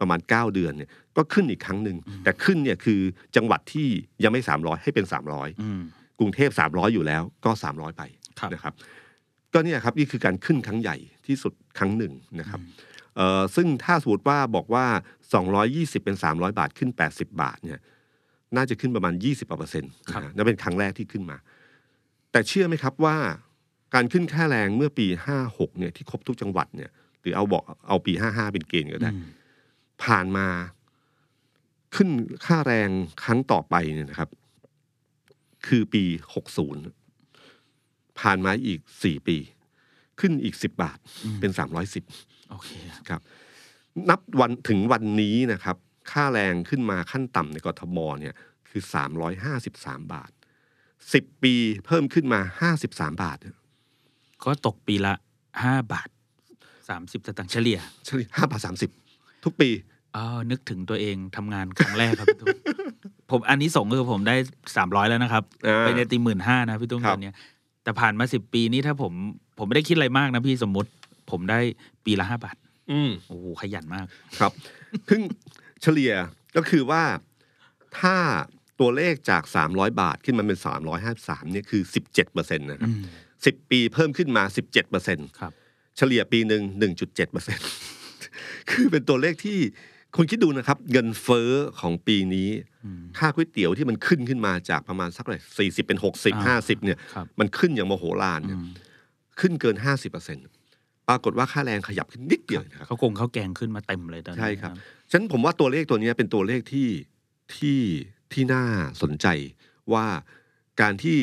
[0.00, 3.00] ประมาณ 9 เดือนเนี่ยก็ขึ้นอีกครั้งหนึ่งแต่ขึ้นเนี่ยคือ
[3.36, 3.88] จังหวัดที่
[4.24, 5.80] ยังไม่ 300 ให้เป็น 300อืม
[6.18, 8.02] กรุงเทพ 300 อยู่แล้วก็ 300 ไป
[8.40, 8.74] ครับนะครับ
[9.54, 12.95] ก็เนี่ยครับนี่คือการขึ้นครั้งใหญ่ที่สุดครั้งหนึ่งนะครับเอ่อ
[13.54, 14.86] ซึ่งถ้าสมมติว่าบอกว่า
[15.46, 17.80] 220 เป็น 300 บาทขึ้น 80 บาทเนี่ย
[18.56, 21.36] น่าจะขึ้นประมาณ 20เปอร์เซ็นต์ครับนะนั่นเป็นครั้งแรกที่ขึ้นมา
[22.32, 23.16] แต่เชื่อไหมครับว่า
[23.94, 25.06] การขึ้นค่าแรงเมื่อปี
[25.42, 29.24] 56เนี่ยที่ครบทุกจังหวัดเนี่ยหรือเอาบอกเอาปี 55 เป็นเกณฑ์ก็ได้อืม
[30.04, 30.46] ผ่านมา
[31.94, 32.08] ขึ้น
[32.46, 32.88] ค่าแรง
[33.24, 34.30] ครั้งต่อไปเนี่ยนะครับ
[35.66, 36.04] คือปี
[37.26, 39.36] 60 ผ่านมาอีก 4 ปี
[40.20, 40.98] ขึ้นอีก 10 บาท
[41.40, 42.70] เป็น 310 โอเค
[43.08, 43.20] ครับ
[44.10, 45.76] นับวันถึงวันนี้นะครับ
[46.10, 48.34] ค่าแรงขึ้นมาขั้นต่ำในกทมเนี่ย
[48.68, 48.82] คือ
[49.46, 50.30] 353 บาท
[50.86, 51.54] 10 ปี
[51.86, 52.40] เพิ่มขึ้นมา
[52.78, 53.38] 53 บาท
[54.44, 55.14] ก็ตกปีละ
[55.62, 56.08] ห้าบาท
[56.88, 58.60] สามสิบสตางค์เฉลี่ยเฉลี่ย5บาท
[59.02, 59.70] 30 ทุกปี
[60.16, 62.56] อ๋อนึกถึงตัวเองทำงานครั้งแรกครับพี่ตุ้ม
[63.30, 64.36] ผมอันนี้ส่งส์คือผมได้
[64.76, 67.34] สามร้อยแล้วนะครับอ่าไปในตีหมื่นห้านะพี่ตุ้มครัตบอนเนี้ย
[67.82, 69.12] แต่ผ่านมาสิบปีนี้ถ้าผม
[69.58, 70.90] ผมไม่ได้คิดอะไรมากนะพี่สมมติ
[71.30, 71.60] ผมได้
[72.04, 72.56] ปีละห้าบาท
[72.90, 74.06] อืมโอ้โหขยันมาก
[74.40, 74.52] ครับ
[75.08, 75.20] ซึ่ง
[75.82, 76.12] เฉลี่ย
[76.56, 77.02] ก็คือว่า
[78.00, 78.16] ถ้า
[78.80, 80.58] ตัวเลขจาก 300 บาทขึ้นมาเป็น
[81.04, 83.04] 353เนี่ยคือ 17เปอร์เซ็นต์นะครับอืม
[83.46, 85.52] สิบปีเพิ่มขึ้นมา 17เปอร์เซ็นต์ครับ
[85.96, 86.62] เฉลี่ยปีหนึ่ง
[86.96, 87.68] 1.7เปอร์เซ็นต์
[88.70, 89.58] คือเป็นตัวเลขที่
[90.16, 91.50] คุณคิดดูนะครับ เงินเฟ้อ
[91.80, 92.48] ของปีนี้
[93.18, 98.58] ค่าก๋วยเตี๋ยวที่มันขึ้นขึ้นมาจากประมาณสักเลยสี่สิบเป็นหกสิบอ่าห้าสิบเนี่ยครับมันขึ้นอย่างโมโหลานเนี่ย
[99.40, 100.42] ขึ้นเกินห้าสิบเปอร์เซ็นต์
[101.08, 104.74] ปรากฏว่าค่าแรงขยับขึ้นนิดเดียวนะครับเขาคงเขาแกงขึ้นมาเต็มเลยตอนนี้ใช่ครับ
[105.10, 106.88] ฉะนั้นผมว่าตัวเลขตัวเนี้ยเป็นตัวเลขที่
[107.56, 107.80] ที่
[108.32, 108.64] ที่น่า
[109.02, 109.26] สนใจ
[109.92, 110.06] ว่า
[110.80, 111.18] การที่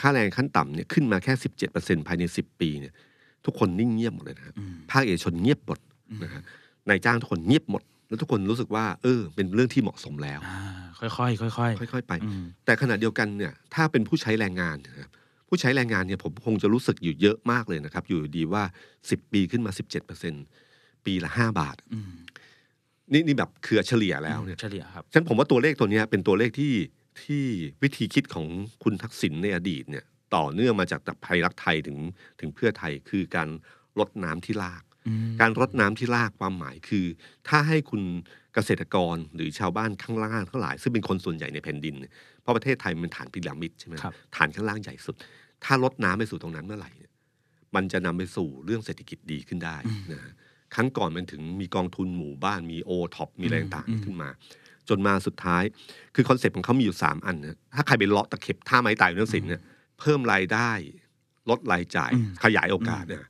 [0.00, 2.94] ค่าแรงขั้นต่ำเนี่ยขึ้นมาแค่สิบเจ็ดเปอร์เซ็นภายในสิบปีเนี่ย
[3.44, 5.78] ทุกคนนิ่งเงียบหมดเลยนะครับอืมภาคเอกชนเงียบหมด
[6.22, 6.42] นะฮะ
[6.88, 15.10] นายจ้างทุกคนเงียบหมด แล้วทุกคนรู้สึกว่า เออ เป็นเรื่องที่เหมาะสมแล้วอ่าค่อยๆค่อยๆค่อยๆไปอืมแต่ขณะเดียวกันเนี่ย ถ้าเป็นผู้ใช้แรงงานนะครับ
[15.48, 18.62] ผู้ใช้แรงงานเนี่ยผมคงจะรู้สึกอยู่เยอะมากเลยนะครับ อยู่ดีว่า
[18.98, 19.72] 10 ปีขึ้นมา
[20.38, 22.12] 17%ปีละ 5 บาทอืม
[23.12, 26.74] นี่นี่แบบเครือเฉลี่ยแล้วเนี่ยเฉลี่ยครับฉะนันผมว่าตัวเลขตัวเนี้ยเป็นตัวเลขที่
[27.22, 27.44] ที่
[27.82, 28.46] วิธีคิดของ
[28.82, 30.04] คุณทักษิณในอดีตเนี่ย
[30.36, 31.98] ต่อเนื่องมาจากไทยรักไทยถึง
[32.40, 33.48] ถึงเพื่อไทยคือการ
[33.98, 37.06] รดน้ำที่รากอืมการรดน้ำที่รากความหมายคือ
[37.48, 38.02] ถ้าให้คุณ
[38.54, 41.94] เกษตรกรหรือชาวบ้านข้างล่างทั้งหลาย ซึ่งเป็นคนส่วนใหญ่ในแผ่นดิน
[42.46, 45.16] เนี่ยเพราะประเทศไทยมันฐานพีระมิดใช่ไหมครับฐานข้างล่างใหญ่สุด
[45.64, 47.12] ถ้ารดน้ำไปสู่ตรงนั้นเมื่อไหร่เนี่ย
[47.74, 49.76] มันจะนำไปสู่เรื่องเศรษฐกิจดีขึ้นได้
[50.12, 50.32] นะฮะ
[50.74, 54.28] ครั้งก่อนมันถึงมีกองทุนหมู่บ้านมีโอท็อปมีอะไรต่างๆขึ้นมา
[54.88, 55.62] จนมาสุดท้าย
[56.14, 59.62] คือ concept ของเขามีอยู่ 3 อันนะถ้าใครไปเลาะตะเข็บท่าไม้ตายเรื่องสินเนี่ย
[60.00, 60.70] เพิ่มรายได้
[61.50, 63.24] ลดรายจ่ายอืมขยายโอกาสเนี่ย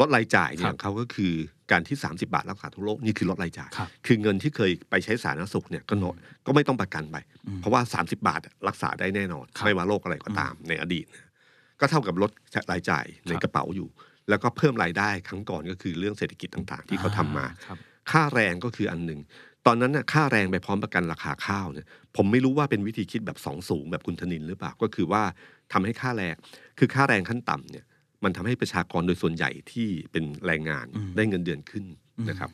[0.00, 1.34] ลดรายจ่ายเนี่ครัยบเขาก็คือ
[1.72, 6.16] การที่ 30 บาทรักษาทุกโรคนี่คือลดรายจ่ายครับคือเงินที่เคยไปใช้สาธารณสุขเนี่ยก็น้อย
[6.46, 7.16] ก็ไม่ต้องประกันไป
[7.46, 11.28] อืมเพราะว่า 30 บาทรักษาได้แน่นอนครับไม่ว่าโรคอะไรก็ตามในอดีตนะ
[11.80, 12.30] ก็เท่ากับลด
[12.72, 13.88] รายจ่ายในกระเป๋าอยู่
[14.28, 17.78] แล้วก็เพิ่มรายได้ครั้งก่อนก็คือเรื่องเศรษฐกิจต่างๆ ที่เขาทำมาครับ
[18.10, 19.20] ค่าแรงก็คืออันหนึ่ง
[19.66, 25.22] ตอนนั้นน่ะค่าแรงไปพร้อมประกันราคาข้าวเนี่ยผมไม่รู้ว่าเป็นวิธีคิดแบบสองสูงแบบคุณธนินหรือเปล่าก็คือว่า
[25.72, 26.34] ทำให้ค่าแรง
[26.78, 27.84] คือค่าแรงขั้นต่ำเนี่ย
[28.24, 31.84] มันทำให้ประชากรโดยส่วนใหญ่ที่เป็นแรงงานอืมได้เงินเดือนขึ้น
[32.18, 32.50] อืมนะครับ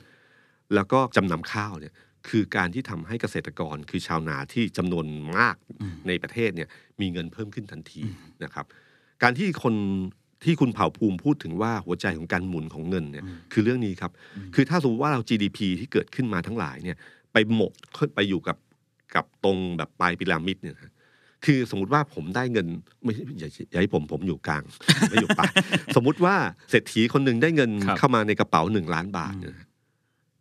[0.74, 1.94] แล้วก็จำนำข้าวเนี่ย
[2.28, 5.06] คือการที่ทำให้เกษตรกรคือชาวนาที่จำนวน
[5.38, 6.68] มากอืมในประเทศเนี่ย
[7.00, 8.02] มีเงินเพิ่มขึ้นทันที
[8.44, 8.66] นะครับ
[9.22, 9.74] การที่คน
[10.44, 14.12] ที่คุณเผ่าภูมิพูดถึงว่าหัวใจของการหมุนของเงินเนี่ยอืมคือเรื่องนี้ครับ
[14.54, 16.96] คือถ้าสมมติว่าเรา GDP ที่เกิดขึ้นมาทั้งหลายเนี่ย
[17.32, 17.72] ไปหมก
[18.14, 18.56] ไปอยู่กับ
[19.14, 20.92] กับตรงแบบปลายพีระมิดเนี่ยนะ
[21.44, 22.66] คือสมมติว่าผมได้เงิน
[23.02, 24.62] ไม่อย่าอย่าให้ผมผมอยู่กลาง
[25.10, 25.52] ไม่อยู่ปลาย
[25.96, 26.34] สมมุติว่า
[26.70, 29.68] เศรษฐีคนหนึ่งได้เงินครับเข้ามาในกระเป๋าหนึ่งล้านบาทเนี่ยนะ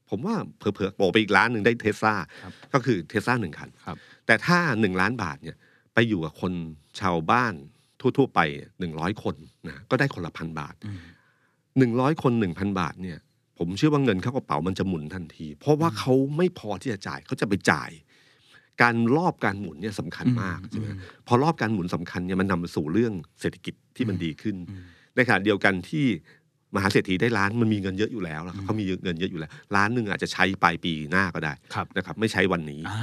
[0.09, 5.55] ผมว่าเผลอๆโปะไปอีกล้านหนึ่งได้เทสลาครับก็คือเทสลาหนึ่งคันครับแต่ถ้าหนึ่งล้านบาทเนี่ย
[5.93, 6.53] ไปอยู่กับคน
[6.99, 7.53] ชาวบ้าน
[8.17, 8.39] ทั่ว ๆ ไป
[8.79, 9.35] หนึ่งร้อยคน
[9.67, 10.99] นะก็ได้คนละพันบาทอืม
[11.77, 13.17] หนึ่งร้อยคนหนึ่งพันบาทเนี่ย
[13.57, 17.89] ผมเชื่อว่าเงินเข้ากระเป๋ามันจะหมุนทันที เพราะว่าเขาไม่พอที่จะจ่ายเขาจะไปจ่าย
[18.81, 24.83] การรอบการหมุนเนี่ยสำคัญมากใช่ไหมอืมพอรอบการหมุนสำคัญเนี่ยมันนำไปสู่เรื่องเศรษฐกิจที่มันดีขึ้นอืม
[25.15, 26.05] ในขณะเดียวกันที่
[26.75, 32.99] มหาเศรษฐีได้ล้านมันมีเงินเยอะอยู่แล้วนะครับเขามีเงินเยอะอยู่แล้วล้านหนึ่งอาจจะใช้ปลายปีหน้าก็ได้ครับนะครับไม่ใช้วันนี้อ่า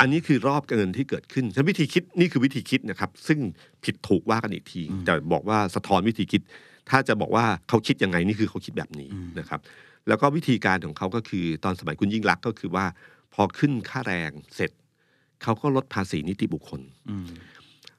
[0.00, 3.38] อันนี้คือรอบเงินที่เกิดขึ้นฉะนันวิธีคิดนี่คือวิธีคิดนะครับ ซึ่ง
[3.84, 6.42] ผิดถูกว่ากันอีกทีแต่บอกว่าสะท้อนวิธีคิด
[6.90, 9.60] ถ้าจะบอกว่าเขาคิดยังไงนี่คือเขาคิดแบบนี้นะครับ
[10.08, 12.86] แล้วก็วิธีการของเขาก็คือตอนสมัยคุณยิ่งรักษณ์ก็คือว่า
[13.34, 14.70] พอขึ้นค่าแรงเสร็จ
[15.42, 16.80] เขาก็ลดภาษีนิติบุคคล
[17.10, 17.28] อืม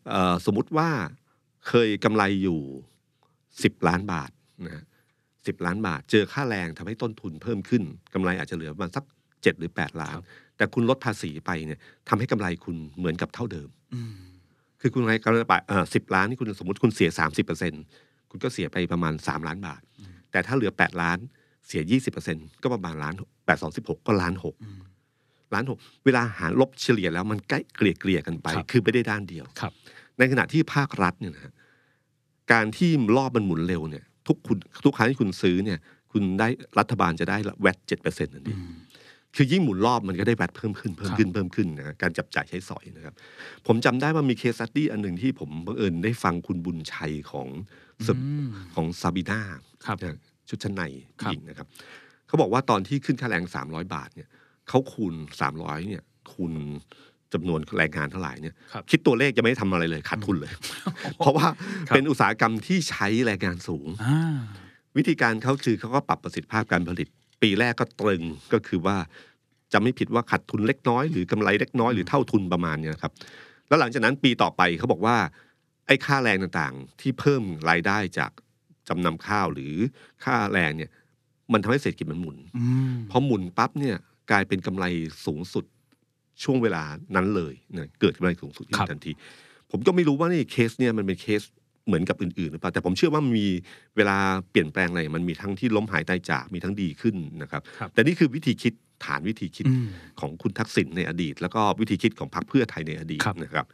[0.09, 0.89] เอ่อสมมุติว่า
[1.67, 2.59] เคยกำไรอยู่
[3.63, 4.31] สิบล้านบาท
[4.65, 4.83] นะ
[5.47, 7.83] สิบล้านบาท เจอค่าแรงทำให้ต้นทุนเพิ่มขึ้น
[8.13, 9.03] กำไรอาจจะเหลือประมาณสัก
[9.43, 10.17] เจ็ดหรือแปดล้าน
[10.57, 11.79] แต่คุณลดภาษีไปเนี่ย
[12.09, 14.13] ทำให้กำไรคุณเหมือนกับเท่าเดิมอืม
[14.81, 17.73] คือคุณกำไรกำไรไปเออสิบล้านนี่คุณสมมติคุณเสียสามสิบเปอร์เซ็น
[18.29, 19.81] คุณก็เสียไปประมาณสามล้านบาท
[20.31, 21.17] แต่ถ้าเหลือแปดล้าน
[21.67, 23.13] เสียยี่สิบเปอร์เซ็นก็ประมาณล้าน
[23.45, 24.79] แปดสองสิบหกก็ล้านหกอืม
[25.54, 29.72] ล้านหกเวลาหารลบเฉลี่ยแล้วมันใกล้เกลี่ยเกลี่ยกันไปครับคือไม่ได้ด้านเดียวครับ
[30.18, 31.54] ในขณะที่ภาครัฐเนี่ยนะฮะ
[32.52, 35.80] การที่รอบมันหมุนเร็วเนี่ย ทุกคุณทุกครั้งที่คุณซื้อเนี่ย
[36.12, 36.47] คุณได้
[36.80, 38.74] รัฐบาลจะได้แวดเจ็ดเปอร์เซ็นต์นั่นเองอืม
[39.36, 43.14] คือยิ่งหมุนรอบมันก็ได้แวดเพิ่มขึ้นเพิ่มครับขึ้นเพิ่มขึ้นนะการจับจ่ายใช้สอยนะครับ
[43.68, 47.47] ผมจำได้ว่ามีเคสสตี้อันหนึ่งที่ผมบังเอิญได้ฟังคุณบุญชัยของ
[48.08, 49.41] สอืมของซาบีนา
[49.86, 50.18] ครับนะ
[50.50, 50.84] ชุดชั้นใน
[51.22, 51.68] ครับหญิงนะครับ
[52.28, 54.30] เขาบอกว่าตอนที่ขึ้นค่าแรงสามร้อยบาทเนี่ย
[54.70, 56.53] เขาคูณสามร้อยเนี่ยคูณ
[57.34, 60.51] จำนวนแรงงานเท่าไหร่เนี่ยครับคิดตัวเลขจะไม่ได้ทำอะไรเลยขาดทุนเลย
[61.17, 61.47] เพราะว่า
[61.88, 64.38] ครับเป็นอุตสาหกรรมที่ใช้แรงงานสูงอ่า
[64.97, 67.07] วิธีการเขาคือเขาก็ปรับประสิทธิภาพการผลิต
[67.41, 68.22] ปีแรกก็ตรึง
[68.53, 68.97] ก็คือว่า
[69.74, 73.13] จะไม่ผิดว่าขาดทุนเล็กน้อยหรือกำไรเล็กน้อยหรือเท่าทุนประมาณเนี้ยครับ
[73.67, 75.17] แล้วหลังจากนั้นปีต่อไปเขาบอกว่า
[75.88, 78.32] ไอ้ค่าแรงต่างๆ ที่เพิ่มรายได้จาก
[78.88, 79.74] จำนำข้าวหรือ
[80.24, 80.91] ค่าแรงเนี่ย
[81.53, 83.97] มันทำให้เศรษฐกิจมันหมุนอืมพอหมุนปั๊บเนี่ย
[84.32, 84.86] กลายเป็นกำไร
[85.25, 85.65] สูงสุด
[86.43, 86.84] ช่วงเวลา
[87.15, 89.11] นั้นเลยเนี่ยเกิดกำไรสูงสุดขึ้นทันที
[89.71, 91.41] ผมก็ไม่รู้ว่านี่เคสเนี่ยมันเป็นเคส
[91.88, 93.47] เหมือนกับอื่นๆหรือเปล่าแต่ผมเชื่อว่ามันมี
[93.97, 94.17] เวลา
[94.51, 98.73] เปลี่ยนแปลงอะไรมันมีทั้งที่ล้มหายตายจากมีทั้งดีขึ้นนะครับครับแต่นี่คือวิธีคิด
[99.05, 99.88] ฐานวิธีคิดอืม
[100.19, 103.65] ของคุณทักษิณในอดีต แล้วก็วิธีคิดของพรรคเพื่อไทยในอดีตครับนะครับ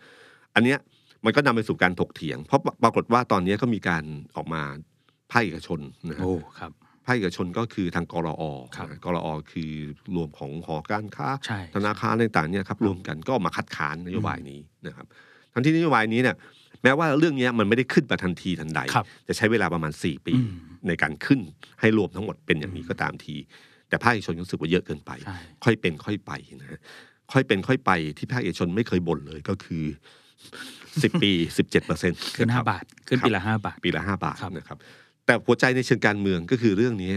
[0.56, 0.78] อันเนี้ย
[1.26, 4.04] มันก็นำไปสู่การถกเถียง เพราะปรากฏว่าตอนนี้ก็มีการ
[4.36, 4.62] ออกมา
[5.32, 5.80] ภาคเอกชน
[6.10, 6.72] นะฮะโอ้ครับ
[7.06, 8.44] ภาคเอกชนก็คือทางกรอ
[8.76, 9.72] ครับนะกรอคือ
[10.16, 15.06] รวมของหอการค้าใช่ธนาคารต่างๆเนี่ยครับรวมกันก็ออกมาคัดค้านนโยบายนี้นะครับ
[15.54, 16.36] ทั้งที่นโยบายนี้เนี่ย
[16.84, 20.52] แม้ว่าเรื่องเนี้ยมันไม่ได้ขึ้นมาทันทีทันใดครับจะใช้เวลาประมาณ 4 ปีอืม
[20.88, 21.40] ในการขึ้น
[21.82, 23.36] ให้รวมทั้งหมดเป็นอย่างนี้ก็ตามที
[23.90, 26.32] แต่ภาคเอกชนรู้สึกว่าเยอะเกินไปใช่ค่อยเป็นค่อยไป
[26.62, 26.80] นะฮะ
[27.34, 29.84] ค่อยเป็นค่อยไปที่ภาคเอกชนไม่เคยบ่นเลยก็คือ
[31.04, 34.78] สิบปีสิบเจ็ดเปอร์เซ็นต์ขึ้นห้าบาท ขึ้นปีละห้าบาท ปีละห้าบาทครับนะครับ
[35.26, 37.12] แต่หัวใจในเชิงการเมืองก็คือเรื่องนี้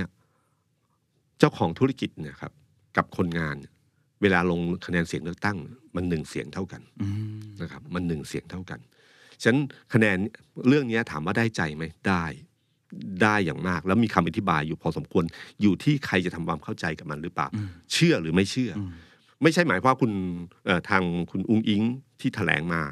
[1.39, 2.53] เจ้าของธุรกิจเนี่ยครับ
[2.97, 3.57] กับคนงาน
[4.23, 5.59] เวลาลงคะแนนเสียงเลือกตั้ง
[5.97, 8.81] มันหนึ่งเสียงเท่ากันอืมนะครับ มันหนึ่งเสียงเท่ากัน
[9.43, 9.61] ฉะนั้น
[9.95, 10.19] คะแนน
[10.69, 12.25] เรื่องนี้ถามว่าได้ใจไหมได้
[13.23, 15.25] ได้อย่างมาก แล้วมีคำอธิบายอยู่พอสมควร
[15.63, 18.91] อยู่ที่ใครจะทำความเข้าใจกับมันหรือเปล่าอืมเชื่อหรือไม่เชื่อออืม
[19.43, 20.13] ไม่ใช่หมายความว่าคุณ
[20.67, 21.83] เอ่อทางคุณอุ้งอิง
[22.21, 22.83] ที่แถลงมา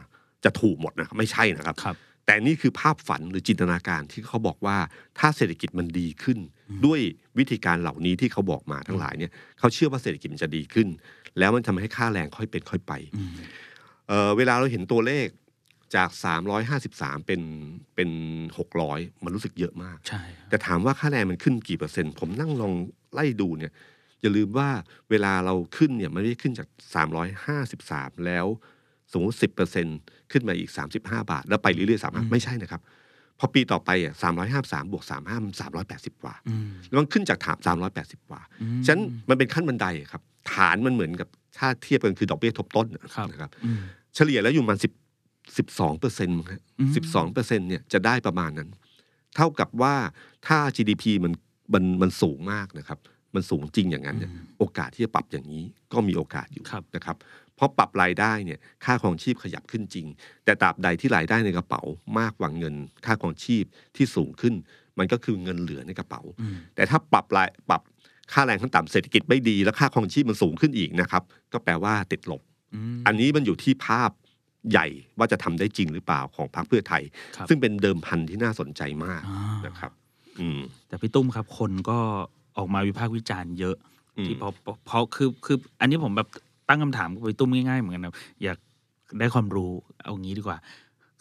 [0.45, 1.97] จะถูกหมดนะครับ ไม่ใช่นะครับครับ
[2.27, 4.77] แต่นี่คือภาพฝันหรือจินตนาการที่เขาบอกว่า
[5.19, 6.39] ถ้าเศรษฐกิจมันดีขึ้น
[6.87, 7.01] ด้วย
[7.39, 10.89] วิธีการเหล่านี้ที่เขาบอกมาทั้งหลายเนี่ยเขาเชื่อว่าเศรษฐกิจมันจะดีขึ้น
[11.39, 13.31] แล้วมันทำให้ค่าแรงค่อยเป็นค่อยไปอืม
[14.09, 15.27] เอ่อเวลาเราเห็นตัวเลข
[15.97, 16.11] จาก
[16.69, 17.43] 353 เป็น
[17.95, 18.11] เป็น
[18.67, 22.73] 600 มันรู้สึกเยอะมาก ใช่ แต่ถามว่าค่าแรงมันขึ้นกี่เปอร์เซ็นต์ ผมนั่งลอง
[23.15, 23.73] ไล่ดูเนี่ย
[24.23, 24.69] อย่าลืมว่า
[25.11, 26.69] เวลาเราขึ้นเนี่ย มันไม่ได้ขึ้นจาก
[27.47, 28.47] 353 แล้ว
[29.13, 29.87] สมมติ 10เปอร์เซ็น
[30.33, 32.81] ขึ้นมาอีก 35 บาท แล้วไปเรื่อยๆสามไม่ใช่นะครับ
[33.39, 34.15] พอปีต่อไปอะ
[34.53, 35.53] 353บวก35มัน
[35.89, 37.59] 380กว่าอืมแล้วมันขึ้นจากถาม
[37.95, 40.23] 380กว่าอืมฉะนั้นมันเป็นขั้นบันไดครับ
[40.53, 43.81] ฐานมันเหมือนกับถ้าเทียบกันคือดอกเบี้ยทบต้นครับนะครับอืม
[44.15, 44.93] เฉลี่ยแล้วอยู่ประมาณสิบ
[45.59, 46.35] สิบสองเปอร์เซ็นต์
[46.79, 48.69] อืมสิบสองเปอร์เซ็นต์เนี่ยจะได้ประมาณนั้น
[49.37, 49.95] เท่ากับว่า
[50.47, 51.33] ถ้า GDP มัน
[51.75, 52.99] มันมันสูงมากนะครับ
[53.35, 57.17] มันสูงจริงอย่างนั้นเนี่ยโอกาสที่จะปรับอย่างนี้ก็มีโอกาสอยู่ครับนะครับ
[57.57, 60.07] เพราะปรับรายได้เนี่ยค่าครองชีพขยับขึ้นจริง
[60.45, 61.83] แต่ตราบใดที่รายได้ในกระเป๋า
[62.19, 62.75] มากกว่าเงิน
[63.07, 63.65] ค่าครองชีพ
[63.97, 64.55] ที่สูงขึ้น
[64.99, 67.83] มันก็คือเงินเหลือในกระเป๋าอืมแต่ถ้าปรับรายปรับ
[68.33, 72.43] ค่าแรงขั้นต่ำเศรษฐกิจไม่ดี แล้วค่าครองชีพมันสูงขึ้นอีกนะครับ ก็แปลว่าติดลบ
[72.75, 74.11] อืมอันนี้มันอยู่ที่ภาพ
[74.71, 74.87] ใหญ่
[75.19, 77.03] ว่าจะทำได้จริงหรือเปล่าของพรรคเพื่อไทย
[77.37, 79.93] ครับซึ่งเป็นเดิมพันที่น่าสนใจมากอ่านะครับ
[80.41, 81.99] อืมแต่พี่ตุ้มครับคนก็
[82.57, 83.77] ออกมาวิพากษ์วิจารณ์เยอะ
[84.19, 86.29] อืมที่เพราะเพราะเพราะคือคืออันนี้ผมแบบ
[86.69, 88.59] ตั้งคำถามกับพี่ตุ้มง่ายๆ เหมือนกันนะอยาก
[89.19, 89.71] ได้ความรู้
[90.05, 90.59] เอางี้ดีกว่า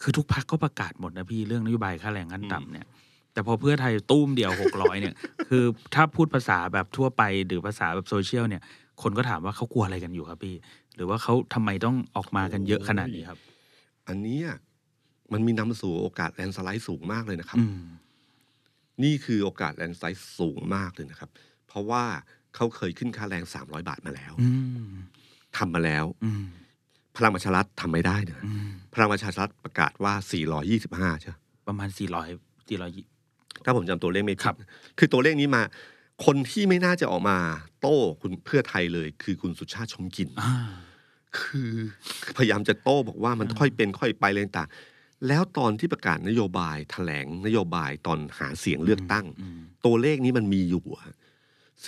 [0.02, 2.86] คือทุกพรรคก็ประกาศหมดนะพี่เรื่องนโยบายค่าแรงขั้นต่ำเนี่ย
[3.32, 5.14] แต่พอเพื่อไทยตูมเดียวหกร้อยเนี่ย
[5.48, 8.62] คือถ้าพูดภาษาแบบทั่วไปหรือภาษาแบบโซเชียลเนี่ย
[9.02, 10.54] คนก็ถามว่าเขากลัวอะไรกันอยู่ครับพี่
[10.96, 13.38] หรือว่าเขาทำไมต้องออกมากันเยอะขนาดนี้ครับ
[14.08, 14.48] อันเนี้ย
[15.32, 17.80] มันมีนำมาสู่โอกาส landslide สูงมากเลยนะครับอืม
[19.02, 21.30] นี่คือโอกาส landslide สูงมากเลยนะครับ
[21.68, 22.04] เพราะว่า
[22.54, 24.48] เขาเคยขึ้นค่าแรง300บาทมาแล้วอื
[24.88, 24.92] ม
[25.58, 26.44] ทำมาแล้วอืม
[27.16, 30.14] พลังประชารัฐทำไม่ได้นะอืมพลังประชารัฐประกาศว่า
[30.68, 31.36] 425 ใช่ไหม
[31.68, 32.26] ประมาณสี่ร้อย
[32.68, 32.90] สี่ร้อย
[33.64, 34.56] ถ้าผมจำตัวเลขไม่ครัผิดบ
[34.98, 35.62] คือตัวเลขนี้มา
[36.24, 37.38] คนที่ไม่น่าจะออกมา
[37.80, 40.52] โต้คุณเพื่อไทยเลย คือคุณสุชาติชมกลินอ่า
[41.38, 41.72] คือ
[42.38, 51.10] พยายามจะโต้บอกว่ามันค่อยเป็นค่อยไปอะไรต่างๆแล้วตอนที่ประกาศนโยบายแถลงนโยบายตอนหาเสียงเลือกตั้งอืมตัวเลขนี้มันมีอยู่อะ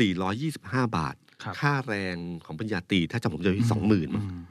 [0.06, 4.42] 425 บาท ครับ ค่าแรงของปริญญาตรีถ้าจำผมจะมีสองหมื่นอืม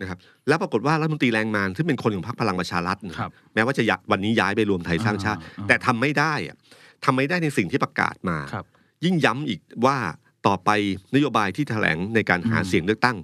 [0.00, 0.18] นะครับ
[0.48, 6.56] แล้วปรากฏว่ารัฐมนตรีแรงงานซึ่งเป็นคนของพรรคพลังประชารัฐนะครับ แม้ว่าจะยะวันนี้ย้ายไปรวมไทยสร้างชาติ อ่าอ่าแต่ทำไม่ได้อะ
[7.04, 8.64] ทำไม่ได้ในสิ่งที่ประกาศมา ครับ
[9.04, 9.96] ยิ่งย้ำอีกว่า
[10.46, 10.70] ต่อไป
[11.14, 13.16] นโยบายที่แถลงในการหาอืม เสียงเลือกตั้ง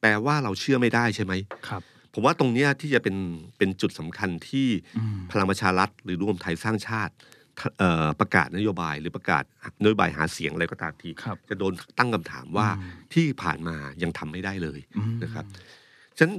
[0.00, 1.32] แปลว่าเราเชื่อไม่ได้ใช่ไหม
[1.68, 1.82] ครับ
[2.14, 3.16] ผมว่าตรงเนี้ยที่จะเป็น
[3.58, 7.37] เป็นจุดสำคัญที่อืมพลังประชารัฐหรือรวมไทยสร้างชาติเอ่อ
[8.20, 9.44] ประกาศนโยบายหรือประกาศ
[9.82, 15.44] นโยบายหาเสียงอะไรก็ตามทีครับจะโดนตั้งคำถามว่าอืมที่ผ่านมายังทำไม่ได้เลยอืมนะครับ
[16.18, 16.36] ฉะนั้น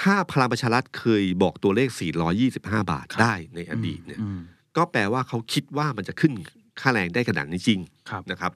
[0.00, 1.88] ถ้าพลังประชารัฐเคยบอกตัวเลข
[2.40, 4.40] 425 บาทได้ในอดีตเนี่ยอืม
[4.76, 6.32] ก็แปลว่าเขาคิดว่ามันจะขึ้น
[6.80, 7.80] ค่าแรงได้ขนาดนี้จริง
[8.10, 8.52] ครับนะครับ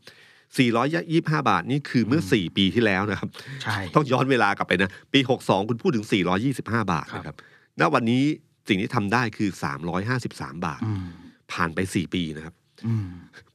[0.62, 3.28] 425 บาทนี่คือเมื่อ 4 ปีที่แล้วนะครับ
[3.62, 6.06] ใช่ต้องย้อนเวลากลับไปนะ ปี 62 คุณพูดถึง
[6.48, 6.58] 425
[6.92, 7.36] บาทครับนะครับ
[7.80, 8.22] ณ วันนี้
[8.68, 9.50] สิ่งที่ทำได้คือ
[10.02, 11.06] 353 บาทอืม
[11.52, 12.54] ผ่านไป4ปีนะครับ
[12.86, 13.06] อืม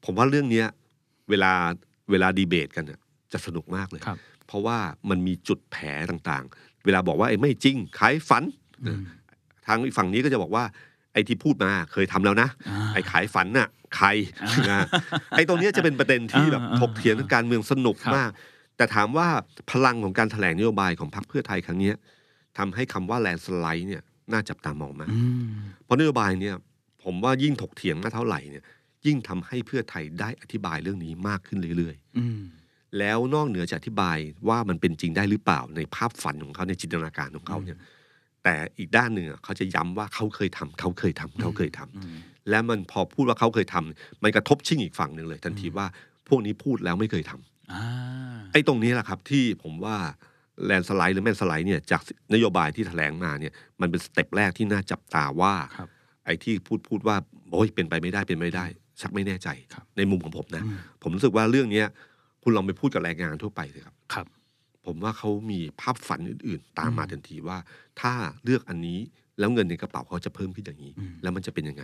[0.06, 0.68] ผมว่าเรื่องเนี้ย
[1.30, 1.52] เวลา
[2.12, 3.00] เวลาดีเบตกันเนี่ย
[3.34, 4.18] จะสนุกมากเลยครับ
[4.48, 4.78] เพราะว่า
[5.10, 8.44] มันมีจุดแผลต่างๆ เวลาบอกว่าไอ้ไม่จริงขายฝัน
[8.86, 9.02] อืม
[9.68, 10.64] ทางอีกฝั่งนี้ก็จะบอกว่า
[11.14, 14.08] ไอ้ที่พูดมาเคยทำแล้วนะอ่าไอ้ขายฝันน่ะ ใคร
[14.42, 14.88] อ่านะ
[15.32, 18.32] ไอ้ตรงเนี้ยจะเป็นประเด็นที่แบบอ่าถกเถียงทางการเมืองสนุกครับมาก
[18.78, 19.28] แต่ถามว่า
[19.72, 21.96] พลังของการแถลงนโยบายของพรรคเพื่อไทยครั้งเนี้ย
[22.58, 25.50] ทำให้คำว่าแลนสไลด์เนี่ยน่าจับตามองมากอืม
[25.84, 26.56] เพราะนโยบายเนี่ย
[27.08, 28.64] ผมว่ายิ่งถกเถียงมากเท่าไหร่เนี่ย
[29.06, 32.40] ยิ่งทำให้เพื่อไทยได้อธิบายเรื่องนี้มากขึ้นเรื่อยๆอืม
[33.00, 34.18] แล้วนอกเหนือจากอธิบาย
[34.50, 37.78] ว่ามันเป็นจริงได้หรือเปล่าในภาพฝันของเขาในจินตนาการของเขาเนี่ย
[38.44, 42.18] แต่อีกด้านหนึ่งอะเขาจะย้ำว่าเขาเคยทำเขาเคยทำเขาเคยทำอืม
[42.50, 45.88] และมันพอพูดว่าเขาเคยทำมันกระทบชิ่งอีกฝั่งหนึ่งเลย ทันทีว่า
[46.30, 47.86] พวกนี้พูดแล้วไม่เคยทำอ่า
[48.54, 49.98] ไอ้ตรงนี้แหละครับที่ผมว่า
[50.66, 52.02] แลนสไลด์หรือแม่นสไลด์เนี่ยจาก
[52.34, 55.90] นโยบายที่แถลงมาเนี่ยมันเป็นสเต็ปแรกที่น่าจับตาว่าครับ
[56.28, 57.16] ไอ้ที่พูดพูดว่า
[57.52, 58.66] โอ้ยเป็นไปไม่ได้เป็นไม่ได้
[59.02, 61.88] ชักไม่แน่ใจครับในมุมของผมนะอืมผมรู้สึกว่าเรื่องเนี้ย
[62.44, 64.28] คุณลองไปพูดกับแรงงานทั่วไปเลยครับครับ
[64.86, 67.58] ผมว่าเขามีภาพฝันอื่น ๆ ตามมาอืมทันทีว่า
[68.02, 68.14] ถ้า
[68.44, 69.00] เลือกอันนี้
[69.40, 71.84] แล้วเงินในกระเป๋าเขาจะเพิ่มขึ้นอย่างนี้อืมแล้วมันจะเป็นยังไง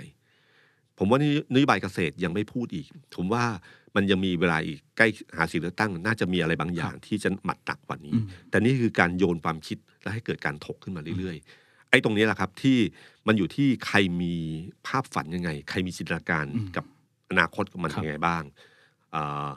[0.97, 3.43] ผมว่านโยนโยบายเกษตรยังไม่พูดอีก ผมว่า
[3.95, 12.77] มันยังมีเวลาอีกใกล้หาเสียงเลือกตั้ง น่าจะมีอะไรบางอย่างที่จะหมัดหนักกว่านี้อืมแต่นี่คือการโยนความคิดและให้เกิดการถกขึ้นมาเรื่อยๆไอ้ตรงนี้แหละครับที่
[13.28, 14.34] มันอยู่ที่ใครมี
[14.88, 16.86] ภาพฝันยังไง ใครมีจินตนาการอืมกับ
[17.30, 18.43] อนาคตกับมันครับยังไงบ้าง
[19.15, 19.47] อ่า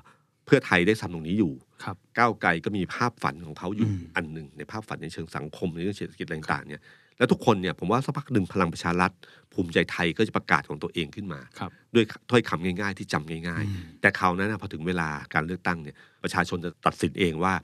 [0.46, 1.52] เพื่อไทยได้ทำตรงนี้อยู่
[1.84, 6.82] ครับก้าวไกลก็มีภาพฝันของเขาอยู่อืมอันหนึ่งในภาพฝันในเชิงสังคมในเรื่องเศรษฐกิจอะไรต่างๆเนี่ย
[7.18, 9.12] แล้วทุกคนเนี่ยผมว่าสักพักหนึ่งพลังประชารัฐ
[9.52, 17.54] ภูมิใจไทยก็จะประกาศของตัวเองขึ้นมาครับด้วยถ้อยคำง่ายๆ ที่จำง่ายอืมๆแต่คราวนั้นนะพอถึงเวลาการเลือกตั้งเนี่ยประชาชนจะตัดสินเองว่า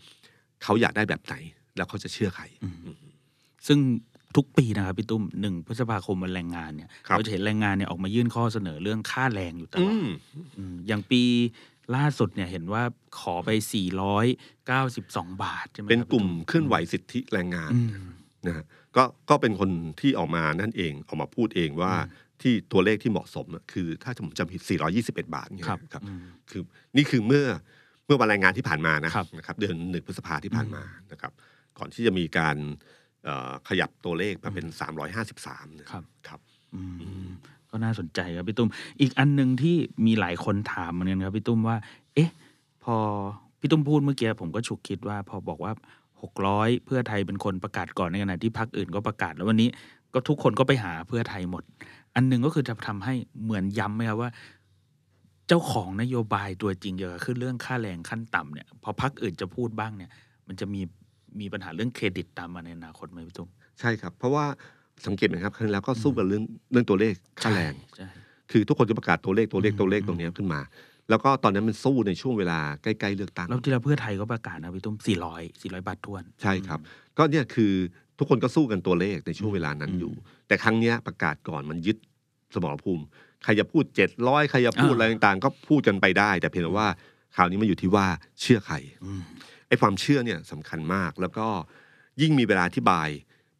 [0.62, 1.34] เขาอยากได้แบบไหน
[1.76, 2.44] แล้วเขาจะเชื่อใคร
[3.66, 3.78] ซึ่ง
[4.36, 10.08] ทุกปีนะครับพี่ตุ้มหนึ่งพฤษภาคมวันแรงงานเนี่ยครับเราจะเห็นแรงงานเนี่ยออกมายื่นข้อเสนอเรื่องค่าแรงอยู่ตลอดม
[10.58, 11.22] อืมอย่างปี
[11.96, 12.82] ล่าสุดเนี่ยเห็นว่า
[13.20, 13.50] ขอไป
[14.26, 17.90] 492 บาทใช่ไหมเป็นครับกลุ่มพี่ตุ้เคลื่อนไหวสิทธิแรงงานอืม
[18.46, 18.64] นะฮะ
[18.96, 19.70] ก็ก็เป็นคน
[20.00, 21.92] ที่ออกมานั่นเองออกมาพูดเองว่า
[22.42, 24.60] ที่ตัวเลขที่เหมาะสมอะคือ ถ้าผมจำผิด
[24.92, 26.62] 421 บาทเนี่ยครับครับอืมคือ
[26.96, 27.44] นี่คือเมื่อ
[28.06, 31.32] เมื่อวันแรงงานที่ผ่านมานะครับนะครับ เดือนหนึ่งพฤษภาที่ผ่านมานะครับ
[31.78, 33.01] ก่อนที่จะมีการเอ่อ
[33.68, 34.66] ขยับตัวเลขมาเป็น
[35.22, 36.40] 353นะครับครับ
[36.74, 36.82] อื
[37.24, 37.28] ม
[37.70, 38.70] ก็น่าสนใจครับพี่ตุ้ม
[39.00, 41.76] อีกอันหนึ่งที่มีหลายคนถามเหมือนกันครับพี่ตุ้มว่า
[42.14, 42.30] เอ๊ะ
[42.84, 42.96] พอ
[43.60, 45.72] พี่ตุ้มพูดเมื่อกี้ผมก็ฉุกคิดว่า พอบอกว่า
[46.22, 49.68] หกร้อยเพื่อไทยเป็นคนประกาศก่อนในขณะที่พรรคอื่นก็ประกาศแล้ววันนี้
[50.14, 51.62] ก็ทุกคนก็ไปหาเพื่อไทยหมด
[52.14, 53.14] อันหนึ่งก็คือจะทำให้
[53.44, 54.30] เหมือนย้ำไหมครับว่า
[55.48, 60.10] เจ้าของนโยบายตัวจริงเกี่ยวกับขึ้นเรื่องค่าแรงขั้นต่ำเนี่ย พอพรรคอื่นจะพูดบ้างเนี่ย
[60.48, 60.80] มันจะมี
[61.40, 63.48] มีปัญหาเรื่องเครดิตตามมาในอนาคตไหมพี่ตุ้ม
[63.80, 64.44] ใช่ครับ เพราะว่า
[65.06, 68.08] สังเกตไหมครับ ครั้งที่แล้วก็สู้กันเรื่องเรื่องตัวเลขค่าแรงใช่
[68.50, 70.60] คือทุกคนจะประกาศตัวเลขตัวเลขอืมตัวเลขอืมตรงเนี้ยขึ้นมา
[71.10, 76.78] แล้วก็ตอนนั้นมันสู้ในช่วงเวลาใกล้ๆเลือกตั้งแล้วที่เราเพื่อไทยก็ประกาศนะพี่ตุ้มสี่ร้อยสี่ร้อยบาททวน ใช่ครับ
[77.18, 77.72] ก็เนี่ยคือ
[78.18, 80.12] ทุกคนก็สู้กันตัวเลขในช่วงเวลานั้นอืมอยู่
[80.48, 81.96] แต่ครั้งเนี้ยประกาศก่อนมันยึด
[82.54, 83.04] สมรภูมิ
[83.44, 86.88] ใครจะพูดเจ็ดร้อยใครจะพูดอ่าอะไรต่างๆ ก็พูดกันไปได้ แต่เพียงแต่ว่า
[87.36, 88.06] คราวนี้มันอยู่ที่ว่า
[88.40, 88.76] เชื่อใคร
[89.72, 91.46] อืมไอ้ความเชื่อเนี่ยสำคัญมาก แล้วก็
[92.22, 93.08] ยิ่งมีเวลาอธิบาย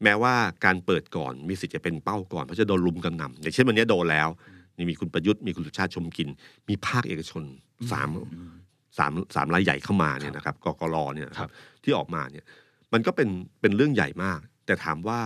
[0.05, 0.35] แม้ว่า
[0.65, 4.29] การเปิดก่อนมีสิทธิ์จะเป็นเป้าก่อนเพราะจะโดนลุมกำนำอย่างเช่นวันนี้โดนแล้ว
[4.77, 6.29] นี่มีคุณประยุทธ์มีคุณสุชาติชมกลิน
[6.69, 7.45] มีภาคเอกชน
[7.93, 8.51] สามอืม
[8.99, 11.53] สามสามรายใหญ่เข้ามาเนี่ยนะครับกกรเนี่ยนะคครัรับบ
[11.85, 12.45] ที่ออกมาเนี่ย
[12.93, 13.29] มันก็เป็น
[13.61, 15.21] เป็นเรื่องใหญ่มาก แต่ถามว่า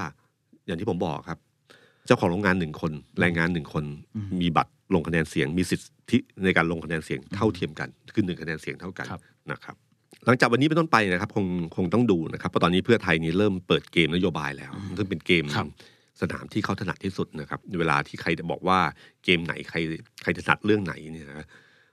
[0.67, 1.39] อย่างที่ผมบอกครับ
[2.07, 3.85] เจ้าของโรงงานหนึ่งคนแรงงานหนึ่งคน
[4.17, 5.81] อืมมีบัตรลงคะแนนเสียง มีสิท
[6.11, 9.21] ธิในการลงคะแนนเสียงเท่าเทียมกันคือหนึ่งคะแนนเสียงเท่ากันครับ
[9.51, 9.77] นะครับ
[10.27, 11.47] หลังจากวันนี้เป็นต้นไปนะครับคง
[11.77, 15.67] คงต้องดูนะครับเพราะตอนนี้เพื่อไทยนี่เริ่มเปิดเกมนโยบายแล้ว ซึ่งเป็นเกมครับ
[16.21, 18.79] สนามที่เขาถนัดที่สุดนะครับ เวลาที่ใครจะบอกว่า
[19.25, 19.79] เกมไหนใคร
[20.23, 21.47] ใครถนัดเรื่องไหนเนี่ยนะ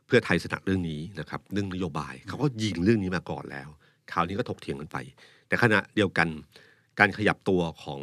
[0.08, 3.70] เพื่อไทยถนัดเรื่องนี้นะครับ เรื่องนโยบายเขาก็ยิงเรื่องนี้มาก่อนแล้ว
[4.12, 4.98] คราวนี้ก็ถกเถียงกันไป
[5.48, 6.28] แต่ขณะเดียวกัน
[7.00, 8.02] การขยับตัวของ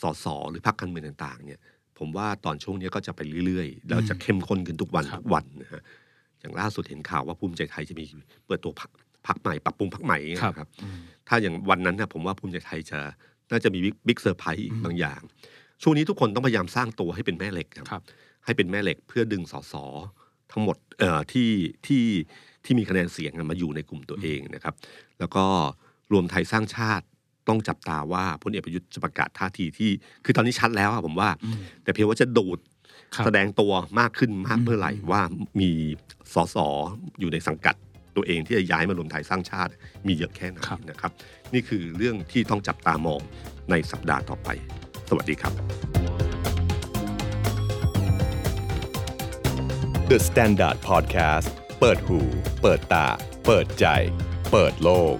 [0.00, 1.60] สสหรือพรรคการเมืองต่างๆ เนี่ย
[1.98, 5.82] ผมว่าตอนช่วงนี้ก็จะไปเรื่อยๆแล้วจะเข้มข้นขึ้นทุกวันครับทุกวันนะฮะ
[6.40, 8.04] อย่างล่าสุดเห็นข่าวว่าภูมิใจไทยจะมี
[8.46, 8.72] เปิดตัว
[9.26, 10.98] พรรคพรรคใหม่ปรับปรุงพรรคใหม่นะครับอืม
[11.28, 12.98] ถ้าอย่างวันนั้นนะผมว่าภูมิใจไทยจะ
[13.50, 15.20] น่าจะมี big surprise อีกอืมบางอย่าง
[15.82, 18.02] ช่วงนี้ทุกคนต้องพยายามสร้างตัวให้เป็นแม่เหล็กครับครับ
[18.44, 19.74] ให้เป็นแม่เหล็กเพื่อดึงสส
[20.52, 21.50] ทั้งหมดเอ่อที่
[21.86, 22.04] ที่
[22.64, 24.74] ที่มีคะแนนเสียงมาอยู่ในกลุ่มตัวเองนะครับ
[25.18, 25.44] แล้วก็
[26.12, 27.06] รวมไทยสร้างชาติ
[27.48, 29.90] ต้องจับตาว่าพลเอกประยุทธ์จะประกาศท่าทีที่
[30.24, 32.58] คือตอนนี้ชัดแล้วอะผมว่าอืมแต่เพียงว่าจะดูด
[33.14, 35.22] ครับแสดงตัวมากขึ้นมากอืมเมื่อไหร่ว่า
[35.60, 35.70] มี
[36.34, 36.56] สส
[37.20, 37.74] อยู่ในสังกัด
[38.16, 39.70] ตัวเองที่จะย้ายมารวมไทยสร้างชาติ
[40.06, 40.58] มีเยอะแค่ไหน
[40.90, 41.10] นะครับ
[41.54, 43.20] นี่คือเรื่องที่ต้องจับตามอง
[43.70, 44.48] ในสัปดาห์ต่อไป
[45.08, 45.52] สวัสดีครับ
[50.10, 51.48] The Standard Podcast
[51.80, 52.18] เปิดหู
[52.62, 53.06] เปิดตา
[53.46, 53.86] เปิดใจ
[54.52, 55.16] เปิดโลก